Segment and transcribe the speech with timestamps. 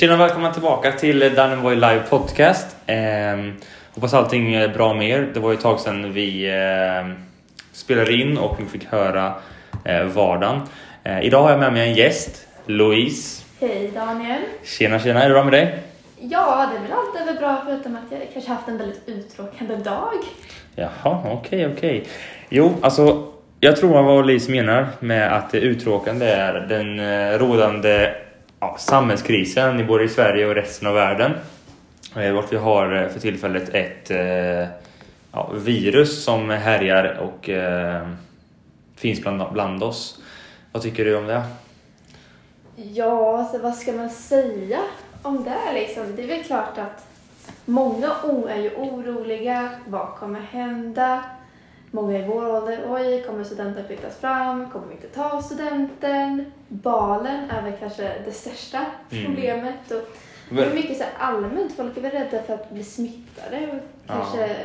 [0.00, 2.76] Tjena och välkomna tillbaka till Dynavoy Live Podcast.
[2.86, 2.96] Eh,
[3.94, 5.28] hoppas allting är bra med er.
[5.34, 7.08] Det var ju ett tag sedan vi eh,
[7.72, 9.34] spelade in och ni fick höra
[9.84, 10.60] eh, vardagen.
[11.04, 13.44] Eh, idag har jag med mig en gäst, Louise.
[13.60, 14.40] Hej Daniel.
[14.64, 15.78] Tjena tjena, är det bra med dig?
[16.20, 19.76] Ja, det är väl alltid väl bra förutom att jag kanske haft en väldigt uttråkande
[19.76, 20.18] dag.
[20.76, 22.04] Jaha, okej okej.
[22.48, 23.26] Jo, alltså
[23.60, 28.14] jag tror vad Louise menar med att det uttråkande är den eh, rådande
[28.60, 31.32] ja, samhällskrisen i både i Sverige och resten av världen.
[32.16, 34.68] Eh, vart vi har eh, för tillfället ett eh,
[35.32, 38.08] ja, virus som härjar och eh,
[38.96, 40.22] finns bland, bland oss.
[40.72, 41.42] Vad tycker du om det?
[42.76, 44.78] Ja, alltså vad ska man säga
[45.22, 46.16] om det liksom?
[46.16, 47.06] Det är väl klart att
[47.64, 48.10] många
[48.48, 49.70] är ju oroliga.
[49.86, 51.24] Vad kommer hända?
[51.90, 54.70] Många i vår ålder, oj, kommer studenten flyttas fram?
[54.70, 56.44] Kommer vi inte ta studenten?
[56.68, 59.24] Balen är väl kanske det största Mm.
[59.26, 59.90] problemet.
[59.90, 60.08] Och
[60.56, 64.14] det är mycket så allmänt, folk är väl rädda för att bli smittade och Ja.
[64.14, 64.56] kanske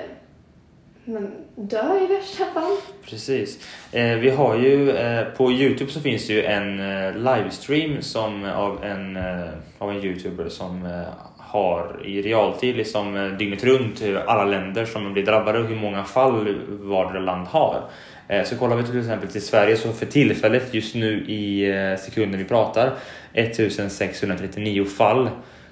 [1.07, 2.77] men, dö i värsta fall.
[3.03, 3.59] Precis.
[3.91, 8.45] Eh, vi har ju eh, på Youtube så finns det ju en eh, livestream som
[8.45, 11.01] av en, eh, av en youtuber som eh,
[11.47, 16.03] har i realtid liksom eh, dygnet runt alla länder som blir drabbade och hur många
[16.03, 17.81] fall vardera land har.
[18.27, 21.99] Eh, så kollar vi till exempel till Sverige så för tillfället just nu i eh,
[21.99, 22.93] sekunden vi pratar
[23.33, 25.29] 1639 fall.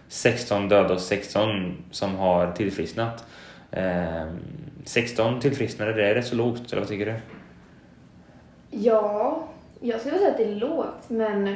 [0.08, 3.26] 16 döda och 16 som har tillfrisknat.
[3.72, 4.40] Ehm,
[4.86, 7.16] 16 tillfrisknade, det är rätt så lågt, eller vad tycker du?
[8.72, 9.48] Ja,
[9.80, 11.56] jag skulle säga att det är lågt, men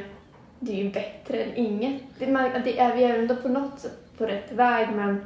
[0.60, 2.02] det är ju bättre än inget.
[2.20, 5.26] Det, man, det är, vi är ändå på något sätt på rätt väg, men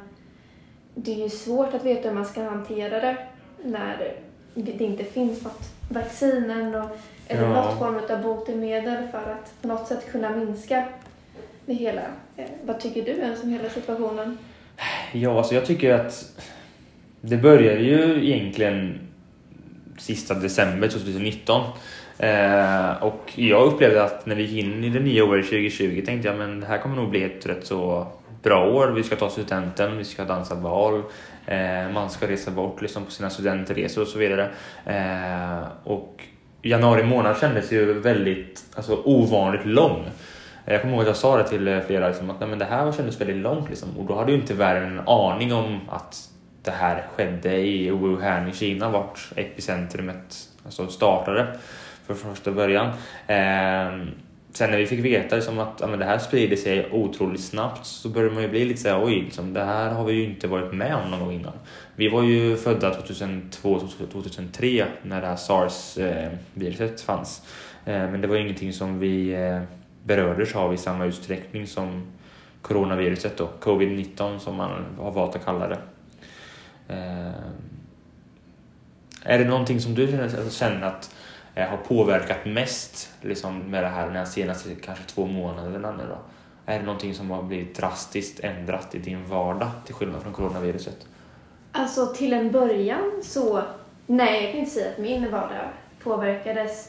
[0.94, 3.16] det är ju svårt att veta hur man ska hantera det
[3.64, 4.14] när
[4.54, 6.88] det inte finns något vaccin än och,
[7.28, 7.48] eller Ja.
[7.48, 10.84] något form av botemedel för att på något sätt kunna minska
[11.66, 12.02] det hela.
[12.36, 14.38] Eh, vad tycker du ens om hela situationen?
[15.12, 16.40] Ja, alltså jag tycker att
[17.20, 18.98] det började ju egentligen
[19.98, 21.60] sista december 2019.
[22.18, 26.28] Eh, och jag upplevde att när vi gick in i det nya året 2020 tänkte
[26.28, 28.06] jag men det här kommer nog bli ett rätt så
[28.42, 28.88] bra år.
[28.88, 31.02] Vi ska ta studenten, vi ska dansa bal,
[31.46, 34.50] eh, man ska resa bort liksom på sina studentresor och så vidare.
[34.86, 36.24] Eh, och
[36.62, 40.04] januari månad kändes ju väldigt alltså, ovanligt lång.
[40.64, 42.64] Jag kommer ihåg att jag sa det till eh, flera liksom, att nej, men det
[42.64, 43.88] här kändes väldigt långt liksom.
[43.98, 46.28] och då hade ju inte världen en aning om att
[46.62, 51.46] det här skedde i Wuhan i Kina vart epicentrumet alltså startade
[52.06, 52.86] för första början.
[53.26, 54.08] Eh,
[54.52, 57.86] sen när vi fick veta liksom att ja, men det här sprider sig otroligt snabbt
[57.86, 60.48] så började man ju bli lite såhär oj, liksom, det här har vi ju inte
[60.48, 61.52] varit med om någon gång innan.
[61.96, 67.42] Vi var ju födda 2002-2003 när det här sars-viruset fanns.
[67.84, 69.62] Eh, men det var ju ingenting som vi eh,
[70.04, 72.02] berördes av i samma utsträckning som
[72.62, 75.78] coronaviruset då, covid-19 som man har valt att kalla det.
[76.88, 77.32] Eh,
[79.24, 80.06] är det någonting som du
[80.50, 81.14] känner, att
[81.54, 86.18] Eh, har påverkat mest liksom, med det här de senaste kanske två månaderna nu då?
[86.66, 91.06] Är det någonting som har blivit drastiskt ändrat i din vardag till skillnad från coronaviruset?
[91.72, 93.62] Alltså till en början så,
[94.06, 95.68] nej jag kan inte säga att min vardag
[96.02, 96.88] påverkades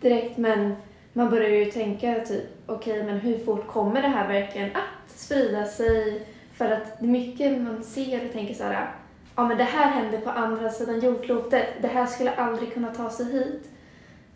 [0.00, 0.74] direkt men
[1.12, 5.64] man börjar ju tänka typ, okej men hur fort kommer det här verkligen att sprida
[5.64, 6.26] sig?
[6.52, 8.90] För att det är mycket man ser och tänker så här,
[9.36, 13.10] ja men det här händer på andra sidan jordklotet, det här skulle aldrig kunna ta
[13.10, 13.70] sig hit.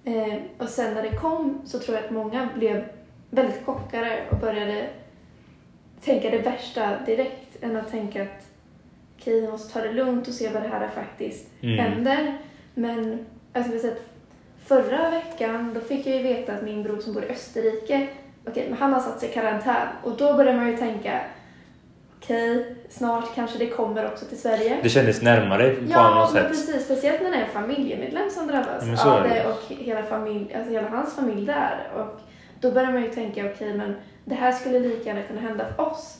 [0.08, 2.84] Eh, och sen när det kom så tror jag att många blev
[3.30, 4.86] väldigt chockade och började
[6.04, 8.46] tänka det värsta direkt än att tänka att
[9.19, 11.78] okej, vi måste ta det lugnt och se vad det här faktiskt Mm.
[11.78, 12.38] händer.
[12.74, 14.02] Men alltså, vi har sett,
[14.64, 18.08] förra veckan då fick jag ju veta att min bror som bor i Österrike,
[18.46, 21.20] okej, men han har satt sig i karantän och då börjar man ju tänka
[22.28, 24.78] okej, snart kanske det kommer också till Sverige.
[24.83, 26.49] Det kändes närmare på Ja, något sätt.
[26.49, 26.84] precis.
[26.84, 29.44] Speciellt när det är en familjemedlem som drabbas Ja, av det.
[29.47, 31.91] och hela, familj, alltså hela hans familj där.
[31.97, 32.21] Och
[32.61, 35.83] då börjar man ju tänka, okej, men det här skulle lika gärna kunna hända för
[35.83, 36.14] oss.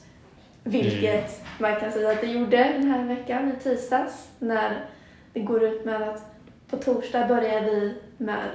[0.65, 1.25] Vilket Mm.
[1.59, 4.85] man kan säga att det gjorde den här veckan i tisdags när
[5.33, 6.23] det går ut med att
[6.71, 8.49] på torsdag börjar vi med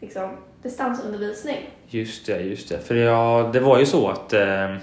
[0.00, 0.30] liksom,
[0.62, 1.70] distansundervisning.
[1.88, 2.78] Just det, just det.
[2.78, 4.76] För ja, det var ju så att eh,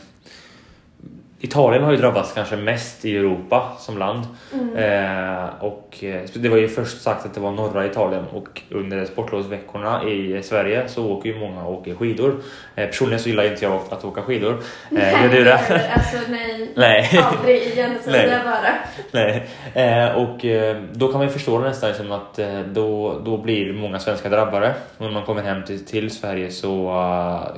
[1.39, 4.25] Italien har ju drabbats kanske mest i Europa som land.
[4.53, 4.75] Mm.
[4.75, 9.05] Eh, och eh, det var ju först sagt att det var norra Italien och under
[9.05, 12.35] sportlovsveckorna i Sverige så åker ju många och åker skidor.
[12.75, 14.57] Eh, personligen så gillar inte jag att åka skidor.
[14.97, 15.53] Eh, gör du det?
[15.93, 17.21] Alltså nej, Nej.
[17.23, 18.37] aldrig igen säger Nej.
[18.37, 18.75] jag bara.
[19.11, 19.47] Nej.
[19.73, 23.37] Eh, och eh, då kan man ju förstå det nästan som att eh, då, då
[23.37, 24.73] blir många svenskar drabbade.
[24.97, 26.93] Och när man kommer hem till, till Sverige så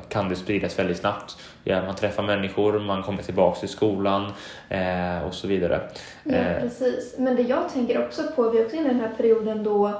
[0.09, 1.35] kan det spridas väldigt snabbt.
[1.69, 4.31] Ja, man träffar människor, man kommer tillbaka till skolan
[4.69, 5.81] eh, och så vidare.
[6.23, 6.61] Ja, Eh.
[6.61, 7.15] precis.
[7.17, 9.91] Men det jag tänker också på, vi är också inne i den här perioden då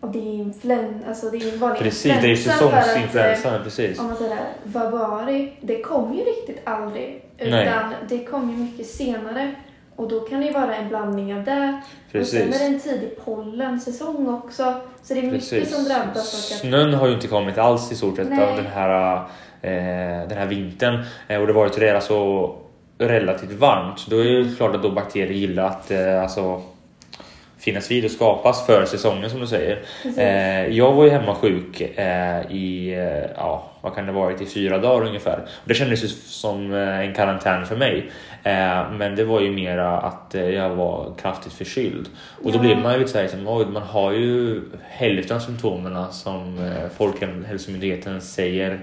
[0.00, 2.84] och det är influen, alltså det är en vanlig Precis, det är influensa för att,
[2.84, 3.62] säsongsinfluensan.
[3.64, 3.98] Precis.
[3.98, 5.50] eh, Om man säger det var det?
[5.60, 7.24] Det kom ju riktigt aldrig.
[7.38, 7.96] Utan Nej.
[8.08, 9.54] det kom ju mycket senare.
[9.96, 11.80] Och då kan det ju vara en blandning av det.
[12.20, 12.58] Och sen är Precis.
[12.58, 14.74] det en tidig pollensäsong också.
[15.02, 15.74] Så det är mycket Precis.
[15.74, 16.58] som drabbas.
[16.60, 19.22] Snön har ju inte kommit alls i stort sett av den här, eh,
[20.28, 21.04] den här vintern.
[21.28, 22.54] Eh, och det var ju redan så
[22.98, 23.98] relativt varmt.
[23.98, 26.62] Så då är det klart att då bakterier gillar att eh, alltså,
[27.58, 29.78] finnas vid och skapas för säsongen som du säger.
[30.18, 34.46] Eh, jag var ju hemma sjuk eh, i, eh, ja, vad kan det varit, i
[34.46, 35.40] fyra dagar ungefär.
[35.64, 38.10] Det kändes ju som eh, en karantän för mig.
[38.42, 42.08] Eh, men det var ju mera att eh, jag var kraftigt förkyld.
[42.44, 42.62] Och då Ja.
[42.62, 46.88] blir man ju lite såhär, liksom, oj, man har ju hälften av symptomen som eh,
[46.96, 48.80] Folkhälsomyndigheten säger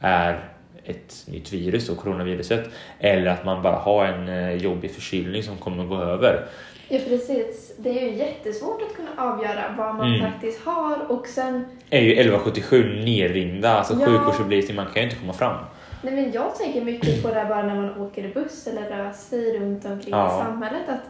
[0.00, 0.44] är
[0.84, 2.68] ett nytt virus, då, coronaviruset.
[2.98, 6.46] Eller att man bara har en eh, jobbig förkylning som kommer att gå över.
[6.88, 7.74] Ja, precis.
[7.78, 10.32] Det är ju jättesvårt att kunna avgöra vad man Mm.
[10.32, 11.12] faktiskt har.
[11.12, 14.06] Och sen, Är ju 1177 nerringda, alltså Ja.
[14.06, 15.56] sjukvårdsupplysning, man kan ju inte komma fram.
[16.02, 19.12] nej men jag tänker mycket på det här bara när man åker buss eller rör
[19.12, 20.26] sig runt omkring Ja.
[20.40, 20.82] i samhället.
[20.88, 21.00] Att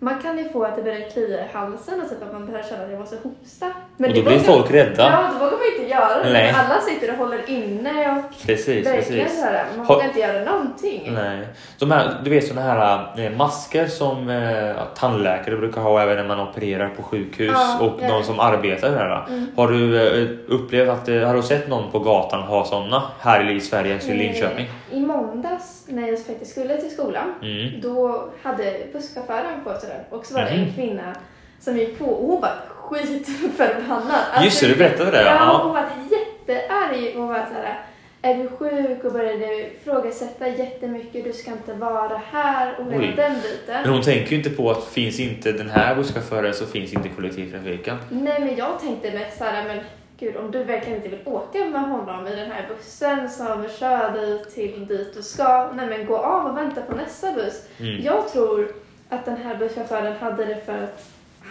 [0.00, 2.62] man kan ju få att det börjar klia i halsen och typ att man börjar
[2.62, 3.72] känna att jag måste hosta.
[3.96, 5.02] Men och då blir folk rädda.
[5.02, 6.32] Ja, då vågar man inte göra det.
[6.32, 6.54] Nej.
[6.56, 9.36] Alla sitter och håller inne och Precis, precis.
[9.40, 11.10] så här, man vågar inte göra någonting.
[11.14, 11.46] Nej.
[11.78, 16.36] De här, du vet sådana här eh, masker som eh, tandläkare brukar ha även när
[16.36, 18.08] man opererar på sjukhus Ja, och ja.
[18.08, 19.26] de som arbetar där.
[19.28, 19.46] Mm.
[19.56, 23.50] Har du eh, upplevt att, eh, har du sett någon på gatan ha sådana här
[23.50, 24.66] i Sverige, i Linköping?
[24.90, 27.80] I måndags när jag faktiskt skulle till skolan Mm.
[27.80, 31.14] Då hade busschauffören på sig den och så var det en kvinna
[31.60, 34.24] som gick på och hon var skitförbannad.
[34.32, 35.60] Alltså, Just det, du berättade det, Ja, ja.
[35.62, 37.14] hon var jättearg.
[37.16, 37.80] Hon var såhär,
[38.22, 39.04] är du sjuk?
[39.04, 41.24] Och började ifrågasätta jättemycket.
[41.24, 43.82] Du ska inte vara här och hela den biten.
[43.82, 47.08] Men hon tänker ju inte på att finns inte den här busschauffören så finns inte
[47.08, 47.96] kollektivtrafiken.
[48.10, 49.78] Nej, men jag tänkte mest såhär, men
[50.18, 54.12] gud om du verkligen inte vill åka med honom i den här bussen som kör
[54.12, 57.62] dig till dit du ska, nej men gå av och vänta på nästa buss.
[57.80, 58.04] Mm.
[58.04, 58.72] Jag tror
[59.08, 61.04] att den här busschauffören hade det för att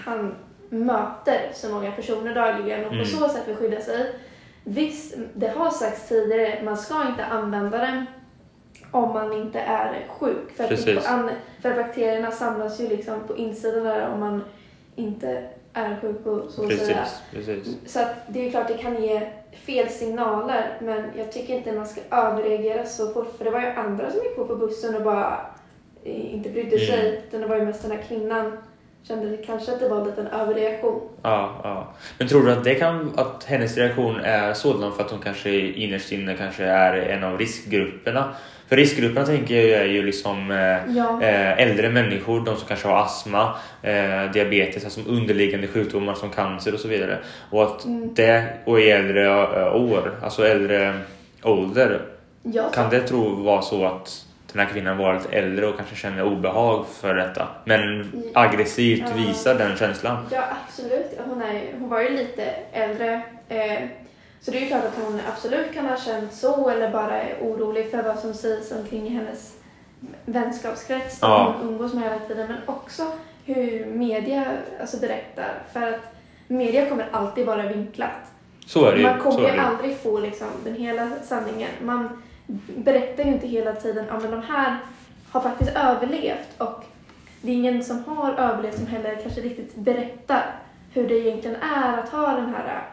[0.06, 0.36] han
[0.70, 3.04] möter så många personer dagligen och Mm.
[3.04, 4.16] på så sätt vill skydda sig.
[4.64, 8.06] Visst, det har sagts tidigare, man ska inte använda den
[8.92, 10.52] om man inte är sjuk.
[10.56, 11.08] För att, Precis.
[11.62, 14.44] för bakterierna samlas ju liksom på insidan där om man
[14.96, 15.44] inte
[15.74, 17.06] är sjuk och så att säga.
[17.32, 17.94] Precis, precis.
[17.94, 21.88] Så att det är klart det kan ge fel signaler men jag tycker inte man
[21.88, 25.02] ska överreagera så fort för det var ju andra som gick på på bussen och
[25.02, 25.40] bara
[26.14, 26.88] inte brydde Mm.
[26.88, 27.22] sig.
[27.28, 28.58] Utan det var ju mest den här kvinnan
[29.08, 31.02] kände kanske att det var en liten överreaktion.
[31.22, 31.88] Ja, ja.
[32.18, 35.52] Men tror du att det kan, att hennes reaktion är sådan för att hon kanske
[35.60, 38.34] innerst inne kanske är en av riskgrupperna?
[38.68, 40.58] För riskgrupperna tänker jag är ju liksom eh,
[40.98, 41.22] Ja.
[41.24, 46.74] eh, äldre människor, de som kanske har astma, eh, diabetes, alltså underliggande sjukdomar som cancer
[46.74, 47.18] och så vidare.
[47.52, 48.14] Och att Mm.
[48.14, 49.30] det, och i äldre
[49.72, 50.94] år, alltså äldre
[51.44, 52.02] ålder,
[52.44, 54.24] Jag kan det tro vara så att
[54.54, 59.16] den här kvinnan var lite äldre och kanske känner obehag för detta, men aggressivt Ja.
[59.16, 60.18] visar den känslan?
[60.32, 61.20] Ja, absolut.
[61.26, 63.22] Hon, är, hon var ju lite äldre.
[63.50, 63.84] Eh,
[64.42, 67.36] så det är ju klart att hon absolut kan ha känt så eller bara är
[67.42, 69.54] orolig för vad som sägs omkring hennes
[70.26, 71.56] vänskapskrets som Ja.
[71.60, 72.48] hon umgås med hela tiden.
[72.48, 73.04] Men också
[73.46, 74.46] hur media
[74.82, 75.54] alltså, berättar.
[75.74, 76.16] För att
[76.48, 78.12] media kommer alltid vara vinklat.
[78.66, 79.04] Så är det.
[79.04, 79.60] Man kommer ju.
[79.60, 81.70] aldrig få liksom, den hela sanningen.
[81.82, 82.24] Man
[82.78, 84.78] berättar ju inte hela tiden att men de här
[85.32, 86.84] har faktiskt överlevt och
[87.42, 90.56] det är ingen som har överlevt som heller kanske riktigt berättar
[90.94, 92.84] hur det egentligen är att ha den här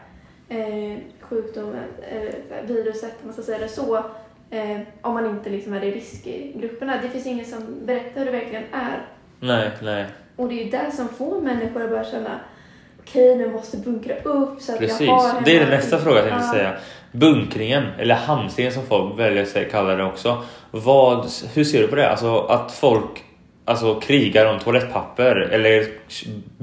[0.49, 3.97] eh, sjukdomen, eh, viruset, om man ska säga det så,
[4.49, 6.97] eh, om man inte liksom är i riskgrupperna.
[7.01, 9.01] Det finns ingen som berättar hur det verkligen är.
[9.39, 10.05] Nej, nej.
[10.35, 12.39] Och det är ju det som får människor att börja känna
[12.99, 15.07] okej, nu måste bunkra upp så att Precis.
[15.07, 16.73] jag har Det är den nästa fråga jag tänkte säga.
[17.15, 20.43] Bunkringen, eller hamstringen som folk väljer att kalla det också.
[20.71, 22.09] Vad, hur ser du på det?
[22.09, 23.23] Alltså att folk
[23.65, 25.87] alltså, krigar om toalettpapper eller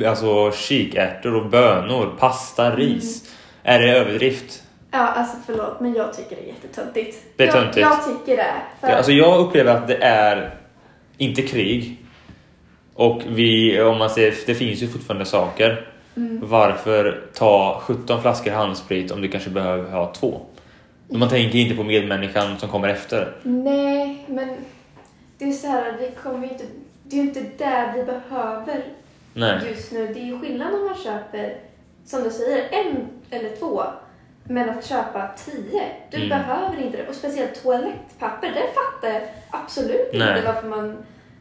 [0.07, 2.79] alltså, kikärtor och bönor, pasta, Mm.
[2.79, 3.35] ris.
[3.63, 4.63] Är det överdrift?
[4.91, 7.19] Ja, alltså förlåt, men jag tycker det är jättetöntigt.
[7.37, 7.81] Det är jag, töntigt.
[7.81, 8.53] Jag tycker det.
[8.81, 10.55] För Ja, alltså jag upplever att det är
[11.19, 11.97] inte krig.
[12.95, 15.89] Och vi, om man säger, det finns ju fortfarande saker.
[16.16, 16.40] Mm.
[16.42, 20.40] Varför ta 17 flaskor handsprit om du kanske behöver ha två?
[21.09, 23.37] Man tänker inte på medmänniskan som kommer efter.
[23.42, 24.49] Nej, men
[25.38, 26.64] det är så här, vi kommer inte...
[27.04, 28.85] Det är ju inte det vi behöver
[29.35, 29.61] Nej.
[29.71, 30.07] just nu.
[30.14, 31.57] Det är ju skillnad om man köper,
[32.07, 33.83] som du säger, en eller två.
[34.45, 36.28] Men att köpa tio, du Mm.
[36.28, 37.09] behöver inte det.
[37.09, 40.38] Och speciellt toalettpapper, det fattar jag absolut Nej.
[40.38, 40.97] inte varför man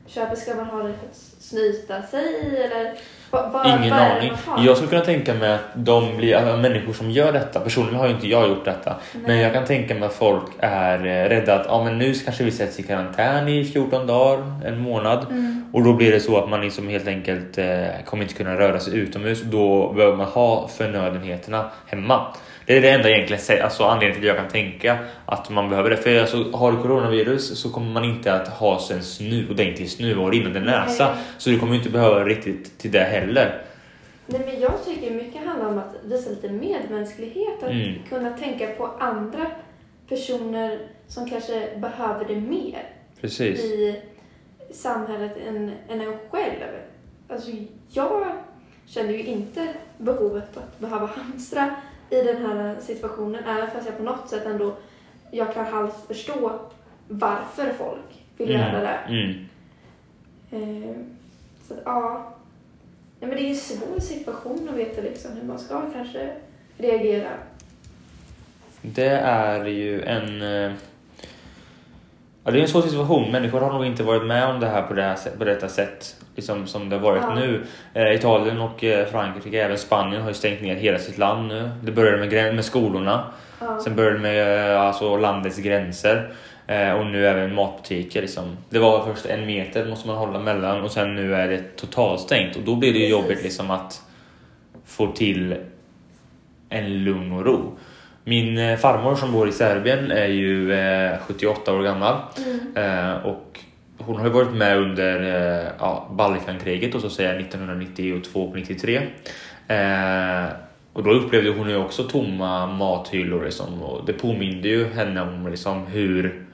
[0.07, 0.35] köper.
[0.35, 2.97] Ska man ha det för att snyta sig eller?
[3.31, 4.31] Vad, vad, Ingen aning.
[4.57, 8.07] Jag skulle kunna tänka mig att de blir, alltså, människor som gör detta, personligen har
[8.07, 9.41] ju inte jag gjort detta, men Nej.
[9.41, 12.51] jag kan tänka mig att folk är eh, rädda att ja, men nu kanske vi
[12.51, 15.25] sätts i karantän i 14 dagar, en månad.
[15.29, 15.65] Mm.
[15.73, 17.65] Och då blir det så att man liksom helt enkelt eh,
[18.05, 19.41] kommer inte kunna röra sig utomhus.
[19.41, 22.25] Då behöver man ha förnödenheterna hemma.
[22.65, 25.98] Det är det enda egentligen alltså anledningen till jag kan tänka att man behöver det.
[25.98, 29.89] För alltså, har du coronavirus så kommer man inte att ha sig en snu, ordentlig
[29.89, 31.06] snuvår rinnande näsa.
[31.15, 31.24] Nej.
[31.38, 33.62] Så du kommer inte behöva riktigt till det heller.
[34.25, 37.63] Nej, men jag tycker mycket handlar om att visa lite medmänsklighet.
[37.63, 37.94] Att Mm.
[38.10, 39.46] kunna tänka på andra
[40.10, 42.84] personer som kanske behöver det mer
[43.22, 43.63] Precis.
[43.63, 44.01] i
[44.74, 46.63] samhället än, än en själv.
[47.30, 47.51] Alltså,
[47.89, 48.25] jag
[48.86, 51.75] känner ju inte behovet att behöva hamstra
[52.12, 54.75] i den här situationen, även fast jag på något sätt ändå
[55.32, 56.60] jag kan halvt förstå
[57.08, 59.00] varför folk vill göra det.
[59.08, 59.48] Mm.
[60.51, 60.96] Eh,
[61.68, 62.34] så att, ja.
[63.20, 63.27] ja.
[63.27, 66.36] Men det är en svår situation att veta liksom hur man ska kanske
[66.77, 67.30] reagera.
[68.82, 70.41] Det är ju en...
[72.43, 73.31] Ja, det är en svår situation.
[73.31, 76.15] Människor har nog inte varit med om det här på, det här, på detta sätt
[76.36, 77.36] liksom som det har varit Ja.
[77.36, 77.63] nu.
[77.93, 81.69] Eh, Italien och eh, Frankrike, även Spanien har ju stängt ner hela sitt land nu.
[81.83, 83.24] Det började med, med skolorna,
[83.60, 83.79] Ja.
[83.83, 86.31] sen började med eh, alltså, landets gränser
[86.67, 88.21] eh, och nu även matbutiker.
[88.21, 88.57] Liksom.
[88.69, 92.55] Det var först en meter måste man hålla mellan och sen nu är det totalstängt
[92.55, 93.24] och då blir det ju Precis.
[93.24, 94.01] jobbigt liksom att
[94.86, 95.55] få till
[96.69, 97.77] en lugn och ro.
[98.23, 103.09] Min eh, farmor som bor i Serbien är ju eh, 78 år gammal Mm.
[103.09, 103.59] eh, och
[103.97, 108.55] hon har ju varit med under eh, ja, Balkankriget och så säger jag 1992 och
[108.55, 108.95] 93.
[109.67, 110.45] Eh,
[110.93, 115.47] och då upplevde hon ju också tomma mathyllor liksom, och det påminde ju henne om
[115.47, 116.45] liksom, hur,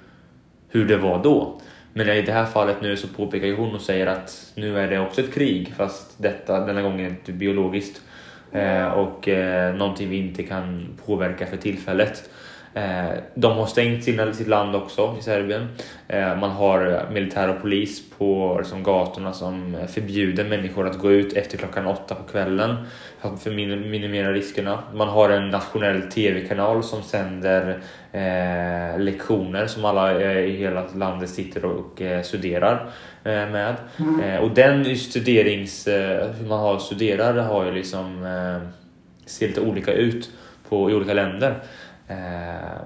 [0.69, 1.61] hur det var då.
[1.93, 4.99] Men i det här fallet nu så påpekar hon och säger att nu är det
[4.99, 8.01] också ett krig fast detta denna gången inte biologiskt.
[8.51, 12.29] Eh, och eh, någonting vi inte kan påverka för tillfället.
[12.77, 15.67] Eh, de har stängt sina, sitt land också i Serbien.
[16.07, 21.11] Eh, man har eh, militär och polis på liksom, gatorna som förbjuder människor att gå
[21.11, 22.75] ut efter klockan åtta på kvällen
[23.21, 24.79] för att min- minimera riskerna.
[24.93, 27.79] Man har en nationell tv-kanal som sänder
[28.11, 32.89] eh, lektioner som alla eh, i hela landet sitter och eh, studerar
[33.23, 33.75] med.
[34.23, 35.87] Eh, och den studerings,
[36.39, 38.27] hur man har studerar har ju liksom
[39.25, 40.29] ser lite olika ut
[40.69, 41.55] på, i olika länder.
[42.07, 42.81] Eh,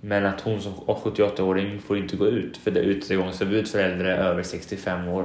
[0.00, 4.16] men att hon som 78-åring får inte gå ut för det är utegångsförbud för äldre
[4.16, 5.24] över 65 år.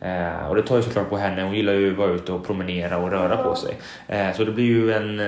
[0.00, 1.42] Eh, och det tar ju såklart på henne.
[1.42, 3.76] Hon gillar ju att vara ute och promenera och röra på sig.
[4.08, 5.20] Eh, så det blir ju en,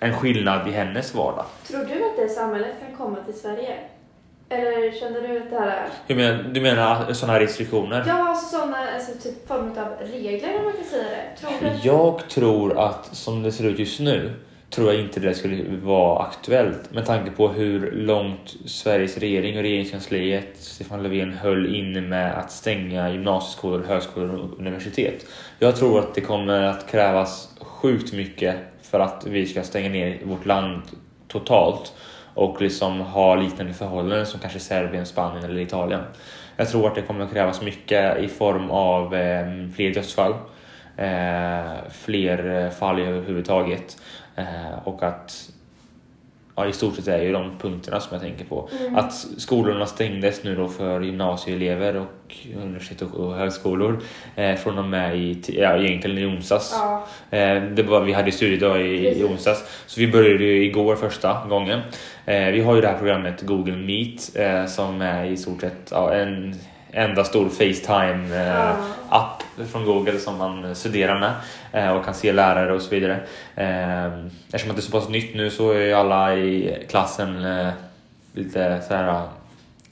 [0.00, 1.44] en skillnad i hennes vardag.
[1.66, 3.78] Tror du att det samhället kan komma till Sverige?
[4.50, 5.88] Eller känner du att det här är...
[6.06, 8.04] Hur menar, du menar sådana restriktioner?
[8.06, 11.40] Ja, alltså sådana alltså, typ form av regler om man kan säga det.
[11.40, 11.88] Tror du?
[11.88, 14.32] Jag tror att som det ser ut just nu
[14.70, 19.62] tror jag inte det skulle vara aktuellt med tanke på hur långt Sveriges regering och
[19.62, 25.26] regeringskansliet Stefan Löfven höll inne med att stänga gymnasieskolor, högskolor och universitet.
[25.58, 30.18] Jag tror att det kommer att krävas sjukt mycket för att vi ska stänga ner
[30.24, 30.82] vårt land
[31.28, 31.92] totalt
[32.34, 36.02] och liksom ha liknande förhållanden som kanske Serbien, Spanien eller Italien.
[36.56, 39.46] Jag tror att det kommer att krävas mycket i form av eh,
[39.76, 40.34] fler dödsfall,
[40.96, 43.96] eh, fler eh, fall överhuvudtaget
[44.84, 45.50] och att
[46.58, 48.68] Ja, i stort sett är ju de punkterna som jag tänker på.
[48.80, 48.96] Mm.
[48.96, 54.02] Att skolorna stängdes nu då för gymnasieelever och universitet och, högskolor
[54.36, 56.70] eh, från och med i, ja, egentligen i onsdags.
[56.72, 57.06] Ja.
[57.30, 61.46] Eh, det var, vi hade studiedag i, i onsdags, så vi började ju igår första
[61.48, 61.80] gången.
[62.24, 65.88] Eh, vi har ju det här programmet Google Meet eh, som är i stort sett
[65.90, 66.54] ja, en
[66.92, 69.42] enda stor Facetime-app
[69.72, 71.32] från Google som man studerar med
[71.72, 73.20] eh, och kan se lärare och så vidare.
[73.54, 74.06] Eh,
[74.46, 77.68] eftersom att det är så pass nytt nu så är ju alla i klassen eh,
[78.32, 79.22] lite så här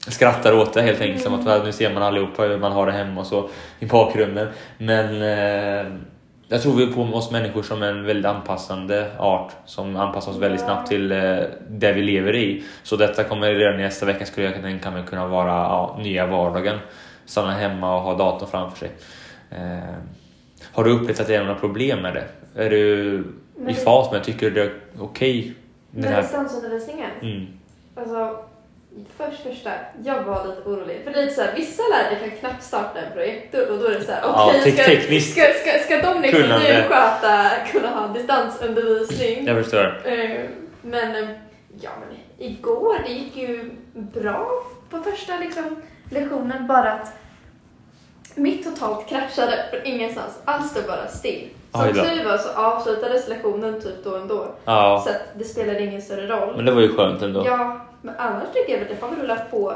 [0.07, 1.23] skrattar åt det helt enkelt.
[1.23, 3.49] Som att "Well, nu ser man allihopa hur man har det hemma och så
[3.79, 4.47] i bakgrunden.
[4.77, 5.85] Men eh,
[6.49, 10.61] jag tror vi på oss människor som en väldigt anpassande art som anpassar oss väldigt
[10.61, 11.17] snabbt till eh,
[11.69, 12.63] det vi lever i.
[12.83, 16.77] Så detta kommer redan nästa vecka skulle jag tänka mig kunna vara ja, nya vardagen.
[17.25, 18.91] Stanna hemma och ha datorn framför sig.
[19.51, 19.93] Eh,
[20.71, 22.25] har du upplevt att det är några problem med det?
[22.65, 23.23] Är du
[23.69, 24.25] i fas med det?
[24.25, 25.53] Tycker du det är okej?
[25.91, 27.09] den Med här- distansundervisningen?
[27.21, 27.47] Mm.
[27.95, 28.39] Alltså,
[29.17, 29.69] först första,
[30.03, 31.01] jag var lite orolig.
[31.03, 33.91] För det är lite såhär, vissa lärare kan knappt starta en projektor och då är
[33.99, 37.87] det såhär, Ja, okej, te- ska, tekniskt ska, ska, ska de liksom nu sköta, kunna
[37.87, 39.47] ha distansundervisning?
[39.47, 40.01] Jag förstår.
[40.05, 40.39] Eh,
[40.81, 41.29] Men, eh,
[41.81, 44.49] ja men igår, det gick ju bra
[44.89, 45.75] på första liksom,
[46.09, 46.67] lektionen.
[46.67, 47.13] Bara att
[48.35, 50.39] mitt totalt kraschade från ingenstans.
[50.45, 51.47] Allt stod bara still.
[51.71, 54.47] Som tur var så avslutades lektionen typ då ändå.
[54.65, 56.55] Ja, Så att det spelade ingen större roll.
[56.55, 57.43] men det var ju skönt ändå.
[57.45, 59.73] Ja, men annars tycker jag att det har rullat på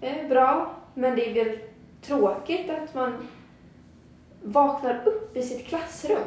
[0.00, 0.74] eh, bra.
[0.94, 1.56] Men det är väl
[2.06, 3.28] tråkigt att man
[4.42, 6.18] vaknar upp i sitt klassrum.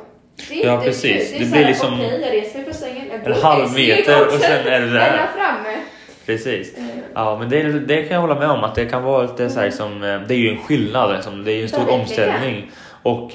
[0.49, 1.31] Det är Ja, inte precis.
[1.31, 1.39] kul.
[1.39, 3.05] Det är blir såhär, liksom Okej, jag reser mig från sängen.
[3.11, 5.17] Jag En halv meter och sen är du är där.
[5.17, 5.77] jag framme.
[6.25, 6.77] Precis.
[6.77, 6.83] Eh,
[7.15, 9.59] Ja, men det, det kan jag hålla med om att det kan vara lite så
[9.59, 11.43] här som, eh, det är ju en skillnad, liksom.
[11.43, 12.71] det är ju en stor omställning.
[13.03, 13.31] Och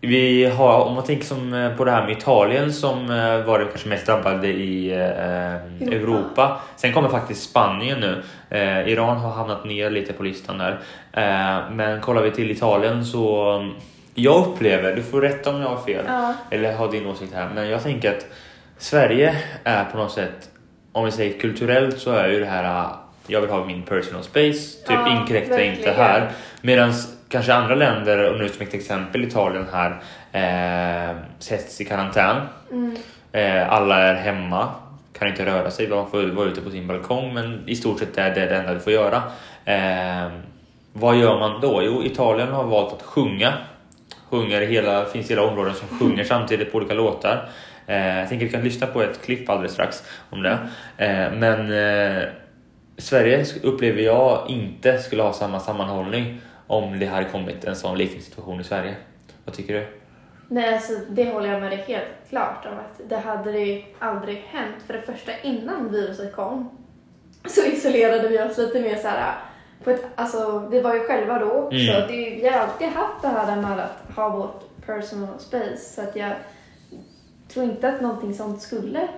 [0.00, 3.58] vi har, om man tänker som eh, på det här med Italien som eh, var
[3.58, 5.94] det kanske mest drabbade i eh, Europa.
[5.94, 6.60] Europa.
[6.76, 8.22] Sen kommer faktiskt Spanien nu.
[8.50, 10.80] Eh, Iran har hamnat ner lite på listan där.
[11.12, 13.72] Eh, men kollar vi till Italien så mm,
[14.14, 17.48] jag upplever, du får rätta om jag har fel, Ja, eller har din åsikt här,
[17.54, 18.26] men jag tänker att
[18.78, 20.48] Sverige är på något sätt,
[20.92, 22.86] om vi säger kulturellt så är ju det här
[23.26, 26.30] jag vill ha min personal space, typ Ja, inkräkta inte här.
[26.62, 26.92] Medan
[27.30, 30.00] kanske andra länder, och nu som ett exempel Italien här,
[30.32, 32.36] eh, sätts i karantän.
[32.70, 32.96] mm,
[33.32, 34.68] Eh, alla är hemma,
[35.18, 38.18] kan inte röra sig, man får vara ute på sin balkong men i stort sett
[38.18, 39.22] är det det enda du får göra.
[39.64, 40.30] Eh,
[40.92, 41.82] vad gör man då?
[41.82, 43.52] Jo, Italien har valt att sjunga.
[44.30, 47.48] Sjunger hela, finns hela områden som sjunger samtidigt på olika låtar.
[47.86, 50.58] Eh, jag tänker vi kan lyssna på ett klipp alldeles strax om det.
[50.96, 52.22] Eh, men eh,
[52.98, 58.24] Sverige upplever jag inte skulle ha samma sammanhållning om det hade kommit en sån liknande
[58.24, 58.96] situation i Sverige.
[59.44, 59.86] Vad tycker du?
[60.50, 63.82] nej, alltså, det håller jag med dig helt klart om att det hade det ju
[63.98, 64.76] aldrig hänt.
[64.86, 66.70] För det första, innan viruset kom
[67.46, 69.34] så isolerade vi oss lite mer så här.
[69.84, 71.76] På ett, alltså, vi var ju själva då också.
[71.76, 72.08] Mm.
[72.08, 75.94] Det, vi har alltid haft det här med att ha vårt personal space.
[75.94, 76.32] Så att jag
[77.48, 79.08] tror inte att någonting sånt skulle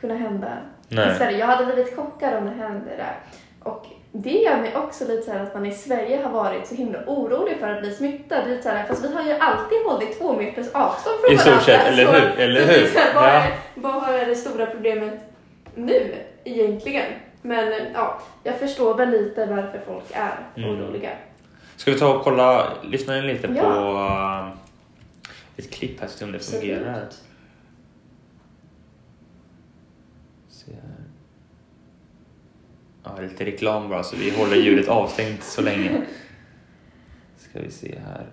[0.00, 1.12] kunna hända Nej.
[1.12, 1.38] i Sverige.
[1.38, 3.16] Jag hade blivit chockad om det hände där.
[3.62, 3.86] Och
[4.22, 6.98] det gör mig också lite så här att man i Sverige har varit så himla
[7.06, 8.44] orolig för att bli smittad.
[8.46, 11.38] Det är så här, fast vi har ju alltid hållit två meters avstånd från I
[11.38, 11.64] stort varandra.
[11.64, 12.38] sett, eller Så- hur?
[12.38, 12.86] Eller så det är hur?
[12.88, 13.28] så här, Vad, Ja.
[13.30, 15.20] är, vad är det stora problemet
[15.74, 16.14] nu
[16.44, 17.06] egentligen?
[17.42, 20.70] Men ja, jag förstår väl lite varför folk är Mm.
[20.70, 21.10] oroliga.
[21.76, 23.62] Ska vi ta och kolla, lyssna in lite Ja.
[23.62, 24.48] på uh,
[25.56, 27.04] ett klipp här, se om det fungerar.
[30.48, 30.72] Se.
[33.16, 36.02] Ja, lite reklam bara så vi håller ljudet avstängt så länge.
[37.36, 38.26] Ska vi se här.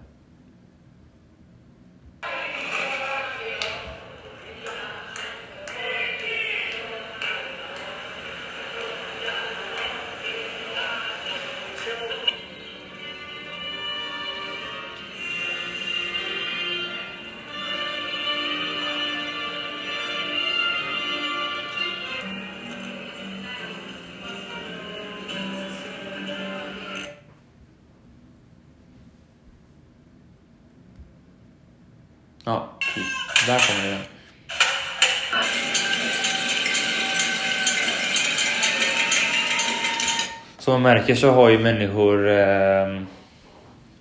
[40.75, 43.01] Man märker så har ju människor eh,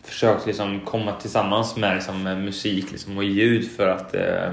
[0.03, 4.53] försökt liksom komma tillsammans med liksom, med musik liksom, och ljud för att eh,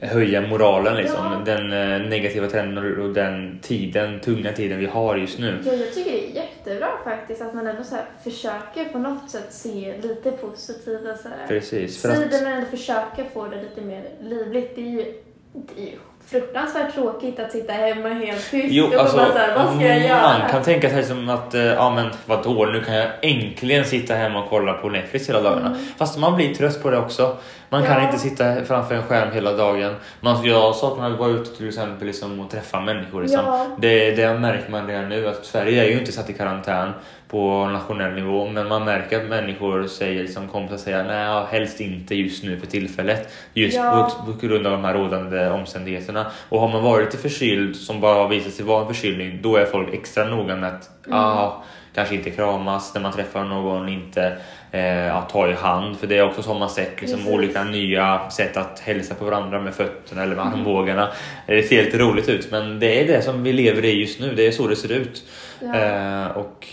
[0.00, 0.96] höja moralen.
[0.96, 1.24] Liksom.
[1.24, 1.54] Ja.
[1.54, 5.58] Den eh, negativa trenden och den tiden, tunga tiden vi har just nu.
[5.64, 9.46] Ja, jag tycker det är jättebra faktiskt att man ändå så försöker på något sätt
[9.52, 12.02] se lite positiva så här, Precis.
[12.02, 14.76] För att, sidor men ändå försöka få det lite mer livligt.
[14.76, 15.14] Det är ju,
[15.52, 19.38] det är ju fruktansvärt tråkigt att sitta hemma helt tyst Jo, och alltså, bara så
[19.38, 20.38] här, vad ska jag göra?
[20.38, 24.14] man kan tänka sig som att, eh, ja men vadå, nu kan jag äntligen sitta
[24.14, 25.66] hemma och kolla på Netflix hela dagarna.
[25.66, 25.80] Mm.
[25.98, 27.36] Fast man blir trött på det också.
[27.70, 28.06] Man kan Ja.
[28.06, 29.94] inte sitta framför en skärm hela dagen.
[30.20, 33.22] Man, jag saknar att vara ute till exempel liksom, och träffa människor.
[33.22, 33.40] Liksom.
[33.46, 33.66] Ja.
[33.78, 36.92] Det, det märker man redan nu, att Sverige är ju inte satt i karantän
[37.28, 42.14] på nationell nivå, men man märker att människor säger, liksom, kompisar säger nej, helst inte
[42.14, 43.32] just nu för tillfället.
[43.54, 44.10] Just Ja.
[44.26, 46.26] på, på grund av de här rådande omständigheterna.
[46.48, 49.56] Och har man varit lite förkyld som bara har visat sig vara en förkylning, då
[49.56, 51.18] är folk extra noga med att Mm.
[51.18, 54.36] ah, kanske inte kramas när man träffar någon, inte
[54.76, 55.96] eh, ja, ta i hand.
[55.98, 57.34] För det är också så man sett liksom, Precis.
[57.34, 60.58] olika nya sätt att hälsa på varandra med fötterna eller med Mm.
[60.58, 61.08] armbågarna.
[61.46, 64.34] Det ser lite roligt ut, men det är det som vi lever i just nu.
[64.34, 65.24] Det är så det ser ut.
[65.60, 65.74] Ja.
[65.74, 66.66] Eh, och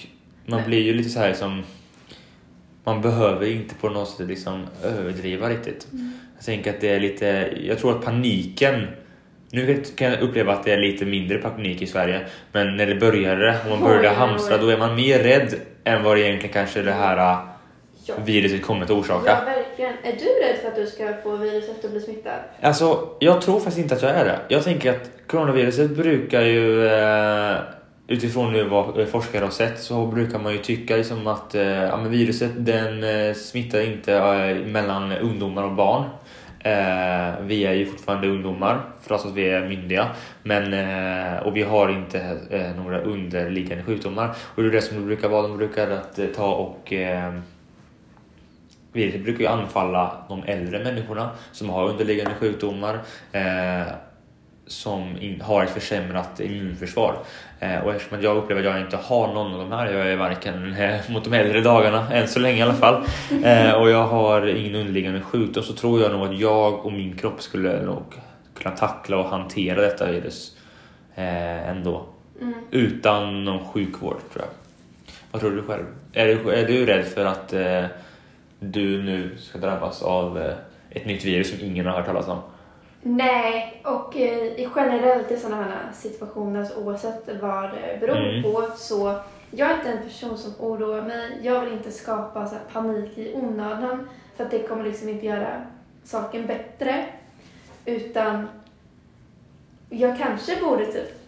[0.46, 0.68] man Nej.
[0.68, 1.64] blir ju lite så här som...
[2.86, 5.88] Man behöver inte på något sätt liksom överdriva riktigt.
[5.92, 6.12] Mm.
[6.38, 7.50] Jag tänker att det är lite...
[7.68, 8.88] Jag tror att paniken...
[9.52, 12.22] Nu kan jag uppleva att det är lite mindre panik i Sverige.
[12.52, 16.18] Men när det började, om man började hamstra, då är man mer rädd än vad
[16.18, 17.38] det egentligen kanske är det här...
[18.06, 18.14] Ja.
[18.26, 19.30] viruset kommer att orsaka.
[19.32, 19.94] Ja, verkligen.
[20.04, 22.40] Är du rädd för att du ska få viruset och bli smittad?
[22.62, 24.40] Alltså, jag tror faktiskt inte att jag är det.
[24.48, 27.56] Jag tänker att coronaviruset brukar ju eh,
[28.08, 31.98] utifrån nu vad forskare har sett så brukar man ju tycka liksom att eh, ja,
[31.98, 36.04] men viruset den eh, smittar inte eh, mellan ungdomar och barn.
[36.60, 40.08] Eh, vi är ju fortfarande ungdomar trots att vi är myndiga.
[40.44, 44.36] Men, eh, och vi har inte eh, några underliggande sjukdomar.
[44.56, 45.42] Och det är det som det brukar vara.
[45.42, 46.94] De brukar att ta och
[48.94, 53.00] Viruset brukar ju anfalla de äldre människorna som har underliggande sjukdomar.
[53.32, 53.94] Eh,
[54.68, 57.18] som in, har ett försämrat immunförsvar.
[57.60, 60.16] Eh, och eftersom jag upplever att jag inte har någon av de här, jag är
[60.16, 63.04] varken eh, mot de äldre dagarna, än så länge i alla fall,
[63.44, 67.18] eh, och jag har ingen underliggande sjukdom så tror jag nog att jag och min
[67.18, 68.04] kropp skulle nog
[68.58, 70.58] kunna tackla och hantera detta virus
[71.16, 72.06] eh, ändå.
[72.42, 72.54] Mm.
[72.72, 74.54] Utan någon sjukvård tror jag.
[75.32, 75.86] Vad tror du själv?
[76.14, 77.86] Är du, är du rädd för att eh,
[78.72, 80.56] du nu ska drabbas av eh,
[80.90, 82.40] ett nytt virus som ingen har hört talas om?
[83.02, 88.44] Nej, och eh, i generellt i sådana här situationer, så oavsett vad det beror Mm.
[88.44, 89.16] på, så
[89.52, 91.40] jag är inte en person som oroar mig.
[91.42, 95.62] Jag vill inte skapa så panik i onödan, för att det kommer liksom inte göra
[96.04, 97.06] saken bättre.
[97.86, 98.48] Utan
[99.90, 101.20] jag kanske borde typ